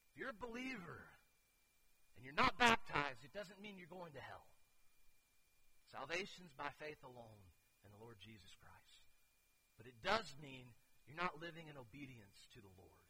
If 0.09 0.17
you're 0.17 0.33
a 0.33 0.41
believer 0.41 1.05
and 2.17 2.25
you're 2.25 2.33
not 2.33 2.57
baptized, 2.57 3.21
it 3.21 3.37
doesn't 3.37 3.61
mean 3.61 3.77
you're 3.77 3.85
going 3.85 4.13
to 4.13 4.19
hell. 4.19 4.49
Salvation's 5.91 6.51
by 6.59 6.69
faith 6.77 6.99
alone 7.03 7.43
in 7.87 7.89
the 7.95 8.03
Lord 8.03 8.19
Jesus 8.19 8.51
Christ. 8.59 9.01
But 9.79 9.87
it 9.87 9.97
does 10.03 10.35
mean 10.41 10.67
you're 11.07 11.19
not 11.19 11.39
living 11.39 11.71
in 11.71 11.79
obedience 11.79 12.47
to 12.51 12.59
the 12.59 12.75
Lord. 12.75 13.07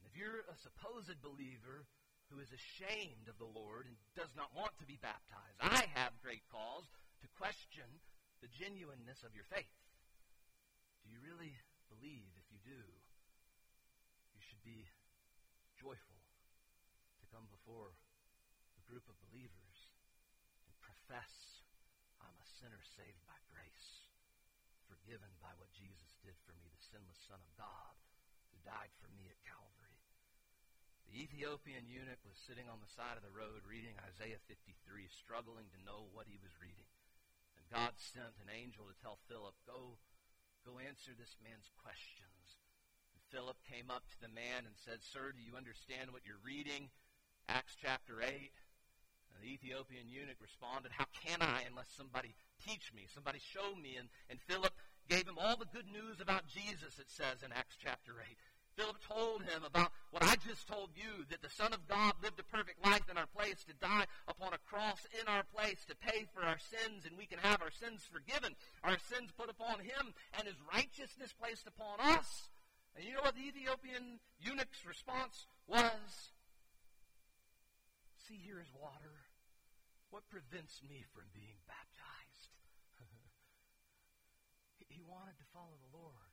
And 0.00 0.10
if 0.10 0.18
you're 0.18 0.42
a 0.50 0.58
supposed 0.58 1.22
believer 1.22 1.86
who 2.30 2.42
is 2.42 2.50
ashamed 2.50 3.30
of 3.30 3.38
the 3.38 3.48
Lord 3.48 3.86
and 3.86 3.96
does 4.18 4.34
not 4.34 4.50
want 4.52 4.74
to 4.82 4.90
be 4.90 4.98
baptized, 4.98 5.62
I 5.62 5.86
have 5.94 6.18
great 6.24 6.42
cause 6.50 6.90
to 7.22 7.36
question 7.38 7.86
the 8.42 8.50
genuineness 8.50 9.22
of 9.22 9.34
your 9.34 9.46
faith. 9.46 9.78
Do 11.06 11.14
you 11.14 11.22
really 11.22 11.54
believe? 11.88 12.30
If 12.36 12.46
you 12.50 12.60
do, 12.62 12.82
you 14.34 14.42
should 14.42 14.62
be 14.66 14.86
joyful 15.78 16.20
to 17.22 17.24
come 17.30 17.46
before 17.48 17.94
a 18.76 18.82
group 18.90 19.06
of 19.08 19.16
believers 19.30 19.78
and 20.66 20.74
profess 20.82 21.47
sinner 22.58 22.82
saved 22.82 23.22
by 23.22 23.38
grace, 23.54 24.10
forgiven 24.90 25.30
by 25.38 25.54
what 25.62 25.70
Jesus 25.70 26.18
did 26.26 26.34
for 26.42 26.50
me, 26.58 26.66
the 26.66 26.82
sinless 26.90 27.22
Son 27.30 27.38
of 27.38 27.54
God 27.54 27.94
who 28.50 28.58
died 28.66 28.90
for 28.98 29.06
me 29.14 29.30
at 29.30 29.38
Calvary. 29.46 29.94
The 31.06 31.22
Ethiopian 31.22 31.86
eunuch 31.86 32.18
was 32.26 32.34
sitting 32.34 32.66
on 32.66 32.82
the 32.82 32.90
side 32.90 33.14
of 33.14 33.22
the 33.22 33.30
road 33.30 33.62
reading 33.62 33.94
Isaiah 34.02 34.42
53, 34.50 34.74
struggling 35.06 35.70
to 35.70 35.86
know 35.86 36.10
what 36.10 36.26
he 36.26 36.42
was 36.42 36.50
reading. 36.58 36.90
And 37.54 37.70
God 37.70 37.94
sent 37.94 38.42
an 38.42 38.50
angel 38.50 38.90
to 38.90 38.96
tell 38.98 39.22
Philip, 39.30 39.54
Go, 39.62 39.94
go 40.66 40.82
answer 40.82 41.14
this 41.14 41.38
man's 41.38 41.70
questions. 41.78 42.58
And 43.14 43.22
Philip 43.30 43.62
came 43.70 43.86
up 43.86 44.10
to 44.10 44.18
the 44.18 44.34
man 44.34 44.66
and 44.66 44.74
said, 44.74 45.06
Sir, 45.06 45.30
do 45.30 45.38
you 45.38 45.54
understand 45.54 46.10
what 46.10 46.26
you're 46.26 46.42
reading? 46.42 46.90
Acts 47.46 47.78
chapter 47.78 48.18
8. 48.18 48.50
And 49.38 49.46
the 49.46 49.54
Ethiopian 49.54 50.10
eunuch 50.10 50.42
responded, 50.42 50.90
How 50.90 51.06
can 51.14 51.38
I 51.38 51.62
unless 51.70 51.94
somebody 51.94 52.34
teach 52.64 52.92
me, 52.94 53.06
somebody 53.12 53.38
show 53.38 53.74
me. 53.76 53.96
And, 53.98 54.08
and 54.30 54.40
Philip 54.40 54.72
gave 55.08 55.26
him 55.26 55.38
all 55.38 55.56
the 55.56 55.72
good 55.72 55.88
news 55.90 56.20
about 56.20 56.46
Jesus, 56.46 56.98
it 56.98 57.08
says 57.08 57.42
in 57.44 57.52
Acts 57.52 57.76
chapter 57.82 58.12
8. 58.20 58.36
Philip 58.78 59.02
told 59.02 59.42
him 59.42 59.66
about 59.66 59.90
what 60.14 60.22
I 60.22 60.36
just 60.46 60.68
told 60.68 60.94
you, 60.94 61.26
that 61.30 61.42
the 61.42 61.50
Son 61.50 61.74
of 61.74 61.88
God 61.88 62.14
lived 62.22 62.38
a 62.38 62.46
perfect 62.46 62.78
life 62.86 63.02
in 63.10 63.18
our 63.18 63.26
place 63.26 63.64
to 63.66 63.74
die 63.82 64.06
upon 64.28 64.54
a 64.54 64.62
cross 64.70 65.02
in 65.18 65.26
our 65.26 65.42
place 65.50 65.82
to 65.90 65.98
pay 65.98 66.30
for 66.30 66.46
our 66.46 66.62
sins, 66.62 67.02
and 67.02 67.18
we 67.18 67.26
can 67.26 67.42
have 67.42 67.58
our 67.60 67.74
sins 67.74 68.06
forgiven, 68.06 68.54
our 68.84 68.96
sins 69.10 69.34
put 69.34 69.50
upon 69.50 69.82
him, 69.82 70.14
and 70.38 70.46
his 70.46 70.62
righteousness 70.72 71.34
placed 71.34 71.66
upon 71.66 71.98
us. 71.98 72.54
And 72.94 73.02
you 73.02 73.14
know 73.14 73.26
what 73.26 73.34
the 73.34 73.50
Ethiopian 73.50 74.22
eunuch's 74.38 74.86
response 74.86 75.46
was? 75.66 76.30
See, 78.30 78.38
here 78.38 78.60
is 78.62 78.70
water. 78.78 79.26
What 80.10 80.30
prevents 80.30 80.80
me 80.86 81.02
from 81.10 81.26
being 81.34 81.58
baptized? 81.66 81.88
he 84.88 84.97
wanted 85.08 85.40
to 85.40 85.52
follow 85.56 85.74
the 85.80 85.96
Lord. 85.96 86.28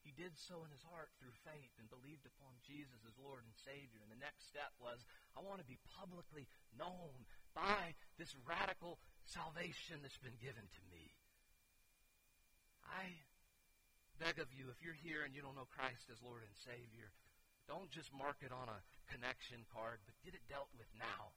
He 0.00 0.16
did 0.16 0.32
so 0.40 0.64
in 0.64 0.72
his 0.72 0.80
heart 0.88 1.12
through 1.20 1.36
faith 1.44 1.76
and 1.76 1.92
believed 1.92 2.24
upon 2.24 2.56
Jesus 2.64 3.04
as 3.04 3.20
Lord 3.20 3.44
and 3.44 3.52
Savior. 3.52 4.00
And 4.00 4.08
the 4.08 4.24
next 4.24 4.48
step 4.48 4.72
was, 4.80 5.04
I 5.36 5.44
want 5.44 5.60
to 5.60 5.68
be 5.68 5.76
publicly 6.00 6.48
known 6.72 7.28
by 7.52 7.92
this 8.16 8.32
radical 8.48 8.96
salvation 9.28 10.00
that's 10.00 10.18
been 10.24 10.40
given 10.40 10.64
to 10.64 10.82
me. 10.88 11.12
I 12.88 13.12
beg 14.16 14.40
of 14.40 14.52
you, 14.56 14.72
if 14.72 14.80
you're 14.80 14.96
here 14.96 15.20
and 15.24 15.36
you 15.36 15.44
don't 15.44 15.56
know 15.56 15.68
Christ 15.68 16.08
as 16.08 16.24
Lord 16.24 16.44
and 16.44 16.56
Savior, 16.64 17.12
don't 17.68 17.92
just 17.92 18.10
mark 18.10 18.40
it 18.40 18.52
on 18.52 18.72
a 18.72 18.84
connection 19.12 19.68
card, 19.68 20.00
but 20.08 20.16
get 20.24 20.34
it 20.34 20.44
dealt 20.48 20.72
with 20.74 20.88
now. 20.96 21.36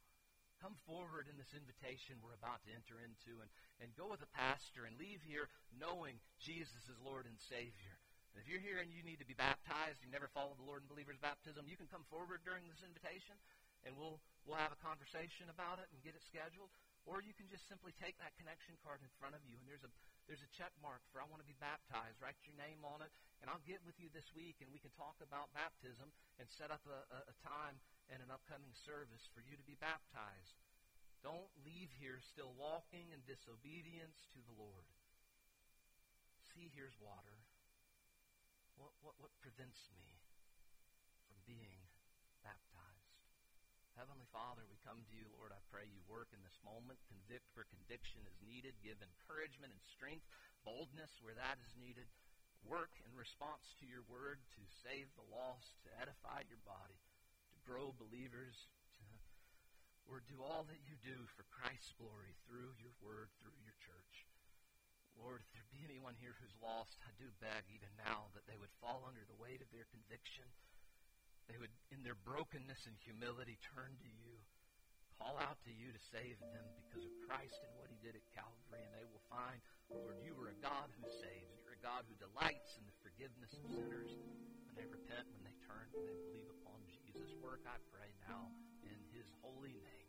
Come 0.63 0.80
forward 0.88 1.28
in 1.28 1.36
this 1.36 1.52
invitation 1.52 2.23
we're 2.23 2.39
about 2.39 2.63
to 2.63 2.71
enter 2.71 2.95
into 3.04 3.43
and, 3.43 3.52
and 3.84 3.91
go 3.99 4.08
with 4.08 4.23
a 4.23 4.32
pastor 4.32 4.88
and 4.88 4.95
leave 4.95 5.19
here 5.19 5.52
knowing 5.76 6.15
Jesus 6.39 6.88
is 6.88 6.95
Lord 7.04 7.28
and 7.28 7.36
Savior. 7.36 7.99
And 8.32 8.39
if 8.39 8.47
you're 8.47 8.63
here 8.63 8.80
and 8.80 8.88
you 8.88 9.04
need 9.04 9.19
to 9.19 9.28
be 9.28 9.36
baptized, 9.36 9.99
you 9.99 10.08
never 10.08 10.32
followed 10.32 10.56
the 10.56 10.63
Lord 10.63 10.80
and 10.80 10.88
believer's 10.88 11.19
baptism, 11.19 11.67
you 11.67 11.76
can 11.76 11.91
come 11.91 12.08
forward 12.08 12.47
during 12.47 12.63
this 12.71 12.80
invitation 12.80 13.36
and 13.84 13.91
we'll, 13.99 14.23
we'll 14.47 14.56
have 14.56 14.71
a 14.71 14.80
conversation 14.80 15.52
about 15.52 15.84
it 15.84 15.91
and 15.91 15.99
get 15.99 16.15
it 16.15 16.23
scheduled. 16.23 16.71
Or 17.04 17.19
you 17.19 17.36
can 17.36 17.52
just 17.52 17.67
simply 17.67 17.91
take 17.99 18.15
that 18.23 18.32
connection 18.39 18.80
card 18.80 19.04
in 19.04 19.12
front 19.19 19.36
of 19.36 19.43
you 19.43 19.60
and 19.60 19.67
there's 19.67 19.84
a, 19.84 19.91
there's 20.32 20.47
a 20.47 20.52
check 20.56 20.71
mark 20.80 21.04
for 21.12 21.19
I 21.19 21.28
want 21.28 21.43
to 21.43 21.49
be 21.52 21.60
baptized. 21.60 22.23
Write 22.23 22.39
your 22.47 22.56
name 22.56 22.88
on 22.88 23.04
it 23.04 23.12
and 23.43 23.52
I'll 23.52 23.67
get 23.67 23.84
with 23.84 23.99
you 23.99 24.08
this 24.15 24.32
week 24.32 24.63
and 24.63 24.71
we 24.71 24.80
can 24.80 24.95
talk 24.95 25.19
about 25.19 25.52
baptism 25.52 26.08
and 26.39 26.47
set 26.47 26.71
up 26.71 26.88
a, 26.88 27.04
a, 27.12 27.19
a 27.28 27.36
time 27.43 27.84
and 28.11 28.19
an 28.19 28.33
upcoming 28.33 28.73
service 28.83 29.23
for 29.31 29.39
you 29.45 29.55
to 29.55 29.65
be 29.67 29.79
baptized. 29.79 30.59
Don't 31.23 31.51
leave 31.63 31.87
here 31.95 32.19
still 32.19 32.51
walking 32.59 33.07
in 33.15 33.23
disobedience 33.23 34.27
to 34.35 34.43
the 34.43 34.55
Lord. 34.59 34.87
See, 36.51 36.67
here's 36.75 36.99
water. 36.99 37.39
What, 38.75 38.91
what, 38.99 39.15
what 39.23 39.31
prevents 39.39 39.87
me 39.95 40.19
from 41.31 41.39
being 41.47 41.79
baptized? 42.43 43.15
Heavenly 43.95 44.27
Father, 44.35 44.67
we 44.67 44.75
come 44.83 44.99
to 44.99 45.15
you, 45.15 45.29
Lord. 45.39 45.55
I 45.55 45.63
pray 45.71 45.87
you 45.87 46.03
work 46.11 46.33
in 46.35 46.43
this 46.43 46.59
moment. 46.65 46.99
Convict 47.07 47.47
where 47.55 47.69
conviction 47.71 48.25
is 48.27 48.35
needed. 48.43 48.75
Give 48.83 48.99
encouragement 48.99 49.71
and 49.71 49.83
strength, 49.95 50.27
boldness 50.67 51.13
where 51.23 51.37
that 51.39 51.61
is 51.63 51.71
needed. 51.79 52.09
Work 52.67 52.91
in 53.05 53.15
response 53.15 53.63
to 53.79 53.87
your 53.87 54.03
word 54.11 54.43
to 54.59 54.63
save 54.83 55.07
the 55.15 55.29
lost, 55.31 55.79
to 55.87 55.95
edify 56.01 56.43
your 56.51 56.59
body 56.67 56.99
grow 57.63 57.95
believers, 57.95 58.67
to, 58.99 59.06
or 60.07 60.20
do 60.28 60.43
all 60.43 60.68
that 60.68 60.84
you 60.84 60.95
do 60.99 61.16
for 61.36 61.47
Christ's 61.49 61.95
glory 61.95 62.36
through 62.43 62.76
your 62.80 62.93
word, 62.99 63.32
through 63.39 63.55
your 63.64 63.76
church. 63.80 64.28
Lord, 65.16 65.45
if 65.45 65.49
there 65.53 65.68
be 65.70 65.86
anyone 65.86 66.18
here 66.18 66.34
who's 66.41 66.57
lost, 66.59 66.97
I 67.05 67.14
do 67.16 67.30
beg 67.38 67.70
even 67.70 67.91
now 68.01 68.34
that 68.34 68.49
they 68.49 68.57
would 68.57 68.74
fall 68.82 69.05
under 69.05 69.24
the 69.30 69.38
weight 69.38 69.61
of 69.61 69.70
their 69.70 69.88
conviction. 69.93 70.45
They 71.47 71.59
would, 71.59 71.72
in 71.93 72.01
their 72.03 72.18
brokenness 72.18 72.89
and 72.89 72.97
humility, 72.99 73.61
turn 73.61 73.93
to 73.93 74.09
you, 74.09 74.41
call 75.16 75.39
out 75.39 75.61
to 75.64 75.72
you 75.72 75.93
to 75.93 76.09
save 76.11 76.41
them 76.51 76.66
because 76.84 77.05
of 77.05 77.14
Christ 77.30 77.61
and 77.64 77.72
what 77.80 77.93
he 77.93 77.99
did 78.01 78.18
at 78.18 78.26
Calvary, 78.36 78.84
and 78.84 78.91
they 78.91 79.07
will 79.07 79.24
find, 79.32 79.61
Lord, 79.88 80.20
you 80.20 80.36
are 80.36 80.51
a 80.51 80.59
God 80.59 80.91
who 80.99 81.05
saves. 81.07 81.61
You're 81.64 81.80
a 81.80 81.86
God 81.86 82.03
who 82.09 82.18
delights 82.20 82.76
in 82.76 82.84
the 82.84 82.97
forgiveness 83.05 83.53
of 83.55 83.70
sinners 83.72 84.11
when 84.68 84.76
they 84.76 84.88
repent, 84.89 85.30
when 85.32 85.45
they 85.47 85.55
turn, 85.64 85.88
when 85.93 86.09
they 86.09 86.20
believe 86.28 86.49
upon 86.59 86.82
Jesus' 87.14 87.38
work, 87.45 87.61
I 87.70 87.78
pray 87.93 88.09
now 88.28 88.49
in 88.82 88.97
his 89.14 89.14
his 89.14 89.30
holy 89.45 89.78
name. 89.86 90.03